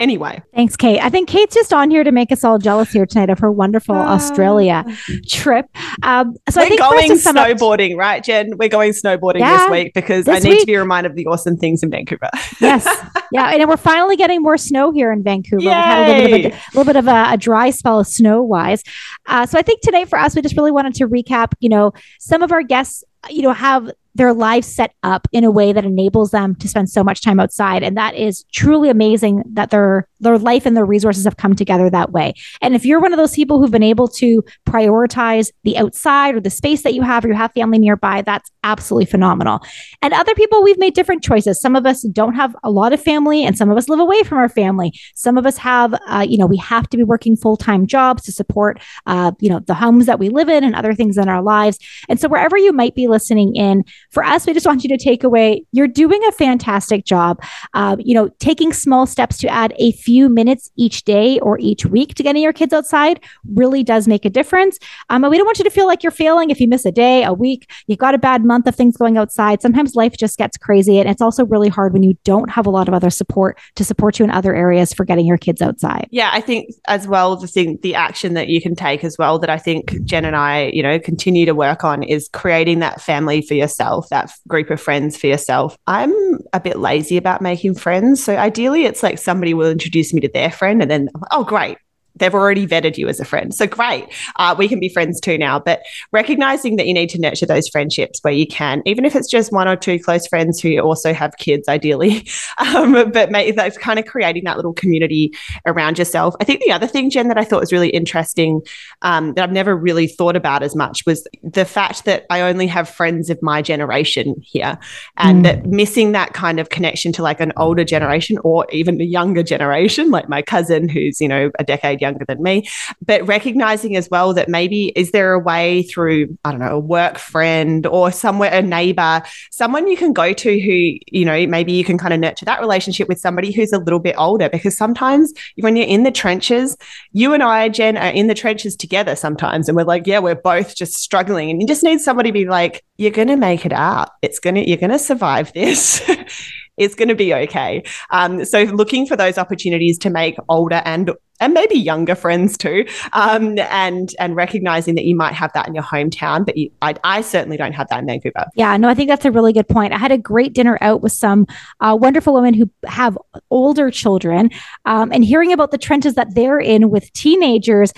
Anyway. 0.00 0.42
Thanks, 0.54 0.76
Kate. 0.76 0.98
I 0.98 1.10
think 1.10 1.28
Kate's 1.28 1.54
just 1.54 1.74
on 1.74 1.90
here 1.90 2.02
to 2.02 2.10
make 2.10 2.32
us 2.32 2.42
all 2.42 2.58
jealous 2.58 2.90
here 2.90 3.04
tonight 3.04 3.28
of 3.28 3.38
her 3.38 3.52
wonderful 3.52 3.94
uh, 3.94 4.14
Australia 4.14 4.84
trip. 5.28 5.66
Um, 6.02 6.36
so 6.48 6.60
we're 6.60 6.64
I 6.64 6.68
think 6.68 6.80
going 6.80 7.10
snowboarding, 7.12 7.92
up- 7.92 7.98
right, 7.98 8.24
Jen? 8.24 8.56
We're 8.56 8.70
going 8.70 8.92
snowboarding 8.92 9.40
yeah, 9.40 9.58
this 9.58 9.70
week 9.70 9.94
because 9.94 10.24
this 10.24 10.36
I 10.36 10.38
need 10.38 10.50
week. 10.54 10.60
to 10.60 10.66
be 10.66 10.76
reminded 10.76 11.10
of 11.10 11.16
the 11.16 11.26
awesome 11.26 11.58
things 11.58 11.82
in 11.82 11.90
Vancouver. 11.90 12.30
yes. 12.60 12.86
Yeah. 13.30 13.50
And 13.50 13.68
we're 13.68 13.76
finally 13.76 14.16
getting 14.16 14.42
more 14.42 14.56
snow 14.56 14.90
here 14.90 15.12
in 15.12 15.22
Vancouver. 15.22 15.62
Yay. 15.62 15.68
We've 15.68 15.74
had 15.74 16.08
a 16.08 16.22
little 16.22 16.38
bit 16.38 16.46
of 16.46 16.52
a, 16.52 16.78
little 16.78 16.84
bit 16.84 16.96
of 16.96 17.06
a, 17.06 17.34
a 17.34 17.36
dry 17.36 17.70
spell 17.70 18.00
of 18.00 18.06
snow 18.06 18.42
wise. 18.42 18.82
Uh, 19.26 19.44
so 19.44 19.58
I 19.58 19.62
think 19.62 19.82
today 19.82 20.06
for 20.06 20.18
us, 20.18 20.34
we 20.34 20.40
just 20.40 20.56
really 20.56 20.72
wanted 20.72 20.94
to 20.94 21.08
recap, 21.08 21.52
you 21.60 21.68
know, 21.68 21.92
some 22.18 22.42
of 22.42 22.52
our 22.52 22.62
guests 22.62 23.04
you 23.28 23.42
know 23.42 23.52
have 23.52 23.90
their 24.14 24.32
lives 24.32 24.66
set 24.66 24.94
up 25.02 25.28
in 25.32 25.44
a 25.44 25.50
way 25.50 25.72
that 25.72 25.84
enables 25.84 26.30
them 26.30 26.54
to 26.56 26.68
spend 26.68 26.90
so 26.90 27.04
much 27.04 27.22
time 27.22 27.40
outside. 27.40 27.82
And 27.82 27.96
that 27.96 28.14
is 28.14 28.44
truly 28.52 28.90
amazing 28.90 29.42
that 29.52 29.70
their 29.70 30.08
their 30.20 30.38
life 30.38 30.66
and 30.66 30.76
their 30.76 30.84
resources 30.84 31.24
have 31.24 31.36
come 31.36 31.54
together 31.54 31.90
that 31.90 32.12
way. 32.12 32.34
And 32.60 32.74
if 32.74 32.84
you're 32.84 33.00
one 33.00 33.12
of 33.12 33.16
those 33.16 33.34
people 33.34 33.60
who've 33.60 33.70
been 33.70 33.82
able 33.82 34.08
to 34.08 34.42
prioritize 34.66 35.50
the 35.64 35.76
outside 35.76 36.34
or 36.34 36.40
the 36.40 36.50
space 36.50 36.82
that 36.82 36.94
you 36.94 37.02
have 37.02 37.24
or 37.24 37.28
you 37.28 37.34
have 37.34 37.52
family 37.52 37.78
nearby 37.78 38.22
that's 38.22 38.50
absolutely 38.64 39.06
phenomenal. 39.06 39.60
And 40.02 40.12
other 40.12 40.34
people 40.34 40.62
we've 40.62 40.78
made 40.78 40.94
different 40.94 41.22
choices. 41.22 41.60
Some 41.60 41.76
of 41.76 41.86
us 41.86 42.02
don't 42.02 42.34
have 42.34 42.54
a 42.62 42.70
lot 42.70 42.92
of 42.92 43.02
family 43.02 43.44
and 43.44 43.56
some 43.56 43.70
of 43.70 43.76
us 43.76 43.88
live 43.88 44.00
away 44.00 44.22
from 44.22 44.38
our 44.38 44.48
family. 44.48 44.92
Some 45.14 45.38
of 45.38 45.46
us 45.46 45.56
have 45.56 45.94
uh, 46.06 46.24
you 46.28 46.38
know 46.38 46.46
we 46.46 46.58
have 46.58 46.88
to 46.90 46.96
be 46.96 47.04
working 47.04 47.36
full-time 47.36 47.86
jobs 47.86 48.22
to 48.24 48.32
support 48.32 48.80
uh, 49.06 49.32
you 49.40 49.48
know 49.48 49.60
the 49.60 49.74
homes 49.74 50.06
that 50.06 50.18
we 50.18 50.28
live 50.28 50.48
in 50.48 50.64
and 50.64 50.74
other 50.74 50.94
things 50.94 51.16
in 51.16 51.28
our 51.28 51.42
lives. 51.42 51.78
And 52.08 52.20
so 52.20 52.28
wherever 52.28 52.56
you 52.58 52.72
might 52.72 52.94
be 52.94 53.08
listening 53.08 53.56
in 53.56 53.84
for 54.10 54.24
us, 54.24 54.46
we 54.46 54.52
just 54.52 54.66
want 54.66 54.82
you 54.82 54.88
to 54.90 55.02
take 55.02 55.24
away 55.24 55.64
you're 55.72 55.88
doing 55.88 56.24
a 56.26 56.32
fantastic 56.32 57.04
job. 57.04 57.42
Uh, 57.74 57.96
you 57.98 58.14
know, 58.14 58.28
taking 58.38 58.72
small 58.72 59.06
steps 59.06 59.38
to 59.38 59.48
add 59.48 59.72
a 59.78 59.92
few 59.92 60.09
minutes 60.28 60.70
each 60.76 61.04
day 61.04 61.38
or 61.40 61.58
each 61.58 61.86
week 61.86 62.14
to 62.14 62.22
getting 62.22 62.42
your 62.42 62.52
kids 62.52 62.72
outside 62.72 63.20
really 63.54 63.82
does 63.82 64.08
make 64.08 64.24
a 64.24 64.30
difference. 64.30 64.78
Um, 65.08 65.22
we 65.28 65.36
don't 65.36 65.46
want 65.46 65.58
you 65.58 65.64
to 65.64 65.70
feel 65.70 65.86
like 65.86 66.02
you're 66.02 66.10
failing 66.10 66.50
if 66.50 66.60
you 66.60 66.68
miss 66.68 66.84
a 66.84 66.92
day, 66.92 67.24
a 67.24 67.32
week, 67.32 67.70
you've 67.86 67.98
got 67.98 68.14
a 68.14 68.18
bad 68.18 68.44
month 68.44 68.66
of 68.66 68.74
things 68.74 68.96
going 68.96 69.16
outside. 69.16 69.62
Sometimes 69.62 69.94
life 69.94 70.16
just 70.16 70.38
gets 70.38 70.56
crazy. 70.56 70.98
And 70.98 71.08
it's 71.08 71.22
also 71.22 71.44
really 71.44 71.68
hard 71.68 71.92
when 71.92 72.02
you 72.02 72.16
don't 72.24 72.50
have 72.50 72.66
a 72.66 72.70
lot 72.70 72.88
of 72.88 72.94
other 72.94 73.10
support 73.10 73.58
to 73.76 73.84
support 73.84 74.18
you 74.18 74.24
in 74.24 74.30
other 74.30 74.54
areas 74.54 74.92
for 74.92 75.04
getting 75.04 75.26
your 75.26 75.38
kids 75.38 75.60
outside. 75.60 76.08
Yeah, 76.10 76.30
I 76.32 76.40
think 76.40 76.72
as 76.88 77.06
well, 77.06 77.36
the 77.36 77.46
thing, 77.46 77.78
the 77.82 77.94
action 77.94 78.34
that 78.34 78.48
you 78.48 78.60
can 78.60 78.74
take 78.74 79.04
as 79.04 79.16
well 79.18 79.38
that 79.38 79.50
I 79.50 79.58
think 79.58 80.02
Jen 80.04 80.24
and 80.24 80.36
I, 80.36 80.70
you 80.72 80.82
know, 80.82 80.98
continue 80.98 81.46
to 81.46 81.54
work 81.54 81.84
on 81.84 82.02
is 82.02 82.28
creating 82.32 82.78
that 82.80 83.00
family 83.00 83.42
for 83.42 83.54
yourself, 83.54 84.08
that 84.08 84.32
group 84.48 84.70
of 84.70 84.80
friends 84.80 85.16
for 85.16 85.26
yourself. 85.26 85.76
I'm 85.86 86.12
a 86.52 86.60
bit 86.60 86.78
lazy 86.78 87.16
about 87.16 87.42
making 87.42 87.74
friends. 87.74 88.22
So 88.22 88.36
ideally, 88.36 88.84
it's 88.84 89.02
like 89.02 89.18
somebody 89.18 89.54
will 89.54 89.70
introduce 89.70 89.99
me 90.12 90.20
to 90.20 90.28
their 90.28 90.50
friend 90.50 90.82
and 90.82 90.90
then, 90.90 91.08
oh, 91.30 91.44
great. 91.44 91.78
They've 92.16 92.34
already 92.34 92.66
vetted 92.66 92.96
you 92.96 93.08
as 93.08 93.20
a 93.20 93.24
friend. 93.24 93.54
So 93.54 93.66
great. 93.66 94.06
Uh, 94.36 94.54
we 94.56 94.68
can 94.68 94.80
be 94.80 94.88
friends 94.88 95.20
too 95.20 95.38
now. 95.38 95.58
But 95.58 95.82
recognizing 96.12 96.76
that 96.76 96.86
you 96.86 96.94
need 96.94 97.08
to 97.10 97.20
nurture 97.20 97.46
those 97.46 97.68
friendships 97.68 98.20
where 98.22 98.34
you 98.34 98.46
can, 98.46 98.82
even 98.86 99.04
if 99.04 99.16
it's 99.16 99.28
just 99.28 99.52
one 99.52 99.68
or 99.68 99.76
two 99.76 99.98
close 99.98 100.26
friends 100.26 100.60
who 100.60 100.78
also 100.78 101.12
have 101.12 101.36
kids, 101.38 101.68
ideally. 101.68 102.26
Um, 102.58 103.10
but 103.10 103.30
make, 103.30 103.56
that's 103.56 103.78
kind 103.78 103.98
of 103.98 104.04
creating 104.04 104.44
that 104.44 104.56
little 104.56 104.74
community 104.74 105.32
around 105.66 105.98
yourself. 105.98 106.34
I 106.40 106.44
think 106.44 106.62
the 106.62 106.72
other 106.72 106.86
thing, 106.86 107.08
Jen, 107.08 107.28
that 107.28 107.38
I 107.38 107.44
thought 107.44 107.60
was 107.60 107.72
really 107.72 107.88
interesting 107.88 108.60
um, 109.02 109.34
that 109.34 109.42
I've 109.42 109.52
never 109.52 109.74
really 109.74 110.06
thought 110.06 110.36
about 110.36 110.62
as 110.62 110.76
much 110.76 111.06
was 111.06 111.26
the 111.42 111.64
fact 111.64 112.04
that 112.04 112.26
I 112.28 112.42
only 112.42 112.66
have 112.66 112.88
friends 112.88 113.30
of 113.30 113.40
my 113.42 113.62
generation 113.62 114.34
here 114.42 114.78
and 115.16 115.40
mm. 115.40 115.42
that 115.44 115.66
missing 115.66 116.12
that 116.12 116.34
kind 116.34 116.60
of 116.60 116.68
connection 116.68 117.12
to 117.12 117.22
like 117.22 117.40
an 117.40 117.52
older 117.56 117.84
generation 117.84 118.38
or 118.44 118.66
even 118.70 119.00
a 119.00 119.04
younger 119.04 119.42
generation, 119.42 120.10
like 120.10 120.28
my 120.28 120.42
cousin 120.42 120.88
who's, 120.88 121.20
you 121.20 121.28
know, 121.28 121.50
a 121.58 121.64
decade 121.64 121.99
younger 122.00 122.24
than 122.24 122.42
me, 122.42 122.68
but 123.04 123.26
recognizing 123.26 123.96
as 123.96 124.08
well 124.10 124.34
that 124.34 124.48
maybe 124.48 124.92
is 124.96 125.12
there 125.12 125.32
a 125.32 125.38
way 125.38 125.82
through, 125.84 126.36
I 126.44 126.50
don't 126.50 126.60
know, 126.60 126.76
a 126.76 126.78
work 126.78 127.18
friend 127.18 127.86
or 127.86 128.10
somewhere, 128.12 128.52
a 128.52 128.62
neighbor, 128.62 129.22
someone 129.50 129.86
you 129.86 129.96
can 129.96 130.12
go 130.12 130.32
to 130.32 130.60
who, 130.60 130.98
you 131.06 131.24
know, 131.24 131.46
maybe 131.46 131.72
you 131.72 131.84
can 131.84 131.98
kind 131.98 132.12
of 132.12 132.20
nurture 132.20 132.44
that 132.44 132.60
relationship 132.60 133.08
with 133.08 133.18
somebody 133.18 133.52
who's 133.52 133.72
a 133.72 133.78
little 133.78 133.98
bit 133.98 134.14
older 134.18 134.48
because 134.48 134.76
sometimes 134.76 135.32
when 135.56 135.76
you're 135.76 135.86
in 135.86 136.02
the 136.02 136.10
trenches, 136.10 136.76
you 137.12 137.34
and 137.34 137.42
I, 137.42 137.68
Jen, 137.68 137.96
are 137.96 138.10
in 138.10 138.26
the 138.26 138.34
trenches 138.34 138.76
together 138.76 139.16
sometimes. 139.16 139.68
And 139.68 139.76
we're 139.76 139.84
like, 139.84 140.06
yeah, 140.06 140.18
we're 140.18 140.34
both 140.34 140.74
just 140.74 140.94
struggling. 140.94 141.50
And 141.50 141.60
you 141.60 141.66
just 141.66 141.82
need 141.82 142.00
somebody 142.00 142.30
to 142.30 142.32
be 142.32 142.46
like, 142.46 142.84
you're 142.96 143.10
going 143.10 143.28
to 143.28 143.36
make 143.36 143.64
it 143.64 143.72
out. 143.72 144.10
It's 144.22 144.38
going 144.38 144.56
to, 144.56 144.68
you're 144.68 144.76
going 144.76 144.90
to 144.90 144.98
survive 144.98 145.52
this. 145.52 146.02
it's 146.80 146.94
going 146.94 147.08
to 147.08 147.14
be 147.14 147.32
okay. 147.32 147.84
Um, 148.10 148.44
so 148.44 148.62
looking 148.62 149.06
for 149.06 149.14
those 149.14 149.38
opportunities 149.38 149.98
to 149.98 150.10
make 150.10 150.36
older 150.48 150.82
and 150.84 151.12
and 151.42 151.54
maybe 151.54 151.78
younger 151.78 152.14
friends 152.14 152.58
too, 152.58 152.86
um, 153.12 153.58
and 153.58 154.14
and 154.18 154.36
recognizing 154.36 154.94
that 154.94 155.04
you 155.04 155.16
might 155.16 155.32
have 155.32 155.52
that 155.54 155.66
in 155.66 155.74
your 155.74 155.84
hometown, 155.84 156.44
but 156.44 156.56
you, 156.56 156.70
I, 156.82 156.94
I, 157.02 157.22
certainly 157.22 157.56
don't 157.56 157.72
have 157.72 157.88
that 157.88 158.00
in 158.00 158.06
Vancouver. 158.06 158.44
Yeah, 158.54 158.76
no, 158.76 158.88
I 158.88 158.94
think 158.94 159.08
that's 159.08 159.24
a 159.24 159.30
really 159.30 159.54
good 159.54 159.68
point. 159.68 159.94
I 159.94 159.98
had 159.98 160.12
a 160.12 160.18
great 160.18 160.52
dinner 160.52 160.76
out 160.82 161.00
with 161.00 161.12
some 161.12 161.46
uh, 161.80 161.96
wonderful 161.98 162.34
women 162.34 162.52
who 162.52 162.68
have 162.86 163.16
older 163.50 163.90
children, 163.90 164.50
um, 164.84 165.10
and 165.12 165.24
hearing 165.24 165.52
about 165.52 165.70
the 165.70 165.78
trenches 165.78 166.14
that 166.14 166.34
they're 166.34 166.60
in 166.60 166.90
with 166.90 167.10
teenagers. 167.14 167.92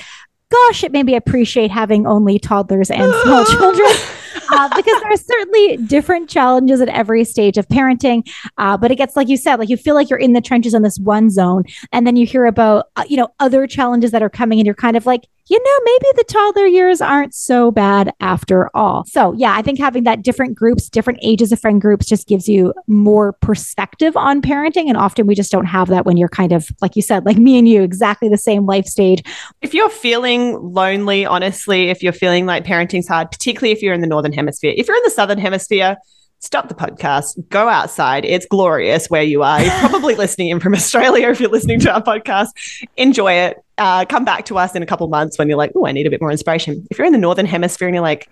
Gosh, 0.50 0.84
it 0.84 0.92
made 0.92 1.06
me 1.06 1.16
appreciate 1.16 1.70
having 1.70 2.06
only 2.06 2.38
toddlers 2.38 2.90
and 2.90 3.12
small 3.24 3.44
children 3.44 3.90
uh, 4.50 4.68
because 4.76 5.00
there 5.00 5.12
are 5.12 5.16
certainly 5.16 5.76
different 5.78 6.28
challenges 6.28 6.80
at 6.80 6.88
every 6.88 7.24
stage 7.24 7.58
of 7.58 7.66
parenting. 7.68 8.28
Uh, 8.58 8.76
but 8.76 8.90
it 8.90 8.96
gets 8.96 9.16
like 9.16 9.28
you 9.28 9.36
said, 9.36 9.56
like 9.56 9.68
you 9.68 9.76
feel 9.76 9.94
like 9.94 10.10
you're 10.10 10.18
in 10.18 10.32
the 10.32 10.40
trenches 10.40 10.74
in 10.74 10.82
this 10.82 10.98
one 10.98 11.30
zone, 11.30 11.64
and 11.92 12.06
then 12.06 12.16
you 12.16 12.26
hear 12.26 12.46
about 12.46 12.86
uh, 12.96 13.04
you 13.08 13.16
know 13.16 13.28
other 13.40 13.66
challenges 13.66 14.10
that 14.10 14.22
are 14.22 14.30
coming, 14.30 14.58
and 14.58 14.66
you're 14.66 14.74
kind 14.74 14.96
of 14.96 15.06
like, 15.06 15.26
you 15.48 15.58
know, 15.58 15.78
maybe 15.84 16.06
the 16.16 16.24
toddler 16.24 16.66
years 16.66 17.00
aren't 17.00 17.34
so 17.34 17.70
bad 17.70 18.12
after 18.20 18.70
all. 18.74 19.04
So, 19.06 19.32
yeah, 19.32 19.54
I 19.54 19.62
think 19.62 19.78
having 19.78 20.04
that 20.04 20.22
different 20.22 20.54
groups, 20.54 20.88
different 20.88 21.18
ages 21.22 21.50
of 21.50 21.60
friend 21.60 21.80
groups 21.80 22.06
just 22.06 22.28
gives 22.28 22.48
you 22.48 22.72
more 22.86 23.32
perspective 23.34 24.16
on 24.16 24.40
parenting. 24.40 24.88
And 24.88 24.96
often 24.96 25.26
we 25.26 25.34
just 25.34 25.50
don't 25.50 25.66
have 25.66 25.88
that 25.88 26.06
when 26.06 26.16
you're 26.16 26.28
kind 26.28 26.52
of, 26.52 26.68
like 26.80 26.94
you 26.94 27.02
said, 27.02 27.26
like 27.26 27.38
me 27.38 27.58
and 27.58 27.68
you, 27.68 27.82
exactly 27.82 28.28
the 28.28 28.38
same 28.38 28.66
life 28.66 28.86
stage. 28.86 29.22
If 29.60 29.74
you're 29.74 29.90
feeling 29.90 30.58
lonely, 30.60 31.26
honestly, 31.26 31.90
if 31.90 32.02
you're 32.02 32.12
feeling 32.12 32.46
like 32.46 32.64
parenting's 32.64 33.08
hard, 33.08 33.30
particularly 33.30 33.72
if 33.72 33.82
you're 33.82 33.94
in 33.94 34.00
the 34.00 34.06
Northern 34.06 34.32
Hemisphere, 34.32 34.74
if 34.76 34.86
you're 34.86 34.96
in 34.96 35.04
the 35.04 35.10
Southern 35.10 35.38
Hemisphere, 35.38 35.96
stop 36.38 36.68
the 36.68 36.74
podcast, 36.74 37.48
go 37.48 37.68
outside. 37.68 38.24
It's 38.24 38.46
glorious 38.46 39.08
where 39.08 39.22
you 39.22 39.42
are. 39.42 39.62
You're 39.62 39.78
probably 39.78 40.14
listening 40.16 40.48
in 40.48 40.60
from 40.60 40.74
Australia 40.74 41.28
if 41.28 41.40
you're 41.40 41.50
listening 41.50 41.80
to 41.80 41.92
our 41.92 42.02
podcast. 42.02 42.48
Enjoy 42.96 43.32
it. 43.32 43.61
Uh, 43.78 44.04
come 44.04 44.24
back 44.24 44.44
to 44.44 44.58
us 44.58 44.74
in 44.74 44.82
a 44.82 44.86
couple 44.86 45.08
months 45.08 45.38
when 45.38 45.48
you're 45.48 45.56
like, 45.56 45.72
oh, 45.74 45.86
I 45.86 45.92
need 45.92 46.06
a 46.06 46.10
bit 46.10 46.20
more 46.20 46.30
inspiration. 46.30 46.86
If 46.90 46.98
you're 46.98 47.06
in 47.06 47.12
the 47.12 47.18
Northern 47.18 47.46
Hemisphere 47.46 47.88
and 47.88 47.94
you're 47.94 48.02
like, 48.02 48.28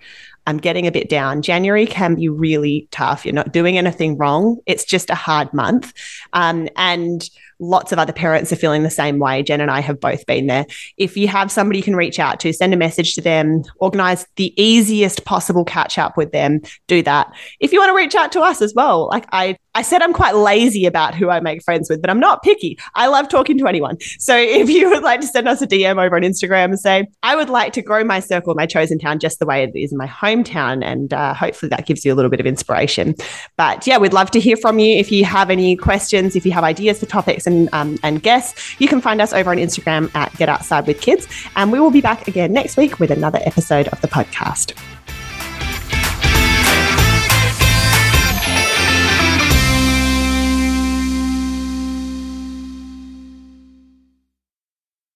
I'm 0.47 0.57
getting 0.57 0.87
a 0.87 0.91
bit 0.91 1.09
down, 1.09 1.41
January 1.41 1.85
can 1.85 2.15
be 2.15 2.29
really 2.29 2.87
tough. 2.91 3.25
You're 3.25 3.33
not 3.33 3.53
doing 3.53 3.77
anything 3.77 4.17
wrong. 4.17 4.57
It's 4.65 4.85
just 4.85 5.09
a 5.09 5.15
hard 5.15 5.53
month. 5.53 5.93
Um, 6.33 6.67
and 6.75 7.29
lots 7.61 7.91
of 7.91 7.99
other 7.99 8.11
parents 8.11 8.51
are 8.51 8.57
feeling 8.57 8.83
the 8.83 8.89
same 8.89 9.19
way. 9.19 9.43
Jen 9.43 9.61
and 9.61 9.71
I 9.71 9.79
have 9.79 9.99
both 9.99 10.25
been 10.25 10.47
there. 10.47 10.65
If 10.97 11.15
you 11.15 11.27
have 11.27 11.51
somebody 11.51 11.79
you 11.79 11.83
can 11.83 11.95
reach 11.95 12.19
out 12.19 12.39
to, 12.41 12.51
send 12.51 12.73
a 12.73 12.77
message 12.77 13.13
to 13.15 13.21
them, 13.21 13.63
organize 13.77 14.25
the 14.35 14.53
easiest 14.61 15.23
possible 15.23 15.63
catch 15.63 15.97
up 15.97 16.17
with 16.17 16.31
them, 16.31 16.61
do 16.87 17.03
that. 17.03 17.31
If 17.59 17.71
you 17.71 17.79
want 17.79 17.91
to 17.91 17.95
reach 17.95 18.15
out 18.15 18.31
to 18.33 18.41
us 18.41 18.61
as 18.61 18.73
well, 18.75 19.07
like 19.07 19.27
I 19.31 19.55
I 19.73 19.83
said 19.83 20.01
I'm 20.01 20.11
quite 20.11 20.35
lazy 20.35 20.85
about 20.85 21.15
who 21.15 21.29
I 21.29 21.39
make 21.39 21.63
friends 21.63 21.89
with, 21.89 22.01
but 22.01 22.09
I'm 22.09 22.19
not 22.19 22.43
picky. 22.43 22.77
I 22.95 23.07
love 23.07 23.29
talking 23.29 23.57
to 23.59 23.67
anyone. 23.67 23.97
So 24.19 24.35
if 24.39 24.69
you 24.69 24.89
would 24.89 25.03
like 25.03 25.21
to 25.21 25.27
send 25.27 25.47
us 25.47 25.61
a 25.61 25.67
DM 25.67 26.03
over 26.03 26.15
on 26.15 26.23
Instagram 26.23 26.65
and 26.65 26.79
say, 26.79 27.07
I 27.23 27.35
would 27.35 27.49
like 27.49 27.73
to 27.73 27.81
grow 27.81 28.03
my 28.03 28.19
circle, 28.19 28.53
my 28.55 28.65
chosen 28.65 28.99
town, 28.99 29.19
just 29.19 29.39
the 29.39 29.45
way 29.45 29.63
it 29.63 29.71
is 29.75 29.91
in 29.91 29.97
my 29.97 30.07
hometown. 30.31 30.83
And 30.83 31.13
uh, 31.13 31.33
hopefully 31.33 31.69
that 31.69 31.85
gives 31.85 32.05
you 32.05 32.13
a 32.13 32.15
little 32.15 32.31
bit 32.31 32.39
of 32.39 32.45
inspiration. 32.45 33.15
But 33.57 33.85
yeah, 33.85 33.97
we'd 33.97 34.13
love 34.13 34.31
to 34.31 34.39
hear 34.39 34.57
from 34.57 34.79
you. 34.79 34.97
If 34.97 35.11
you 35.11 35.25
have 35.25 35.49
any 35.49 35.75
questions, 35.75 36.35
if 36.35 36.45
you 36.45 36.51
have 36.51 36.63
ideas 36.63 36.99
for 36.99 37.05
topics 37.05 37.47
and, 37.47 37.69
um, 37.73 37.97
and 38.03 38.21
guests, 38.21 38.79
you 38.79 38.87
can 38.87 39.01
find 39.01 39.21
us 39.21 39.33
over 39.33 39.51
on 39.51 39.57
Instagram 39.57 40.13
at 40.15 40.35
Get 40.37 40.49
Outside 40.49 40.87
with 40.87 41.01
Kids. 41.01 41.27
And 41.55 41.71
we 41.71 41.79
will 41.79 41.91
be 41.91 42.01
back 42.01 42.27
again 42.27 42.53
next 42.53 42.77
week 42.77 42.99
with 42.99 43.11
another 43.11 43.39
episode 43.43 43.87
of 43.89 44.01
the 44.01 44.07
podcast. 44.07 44.73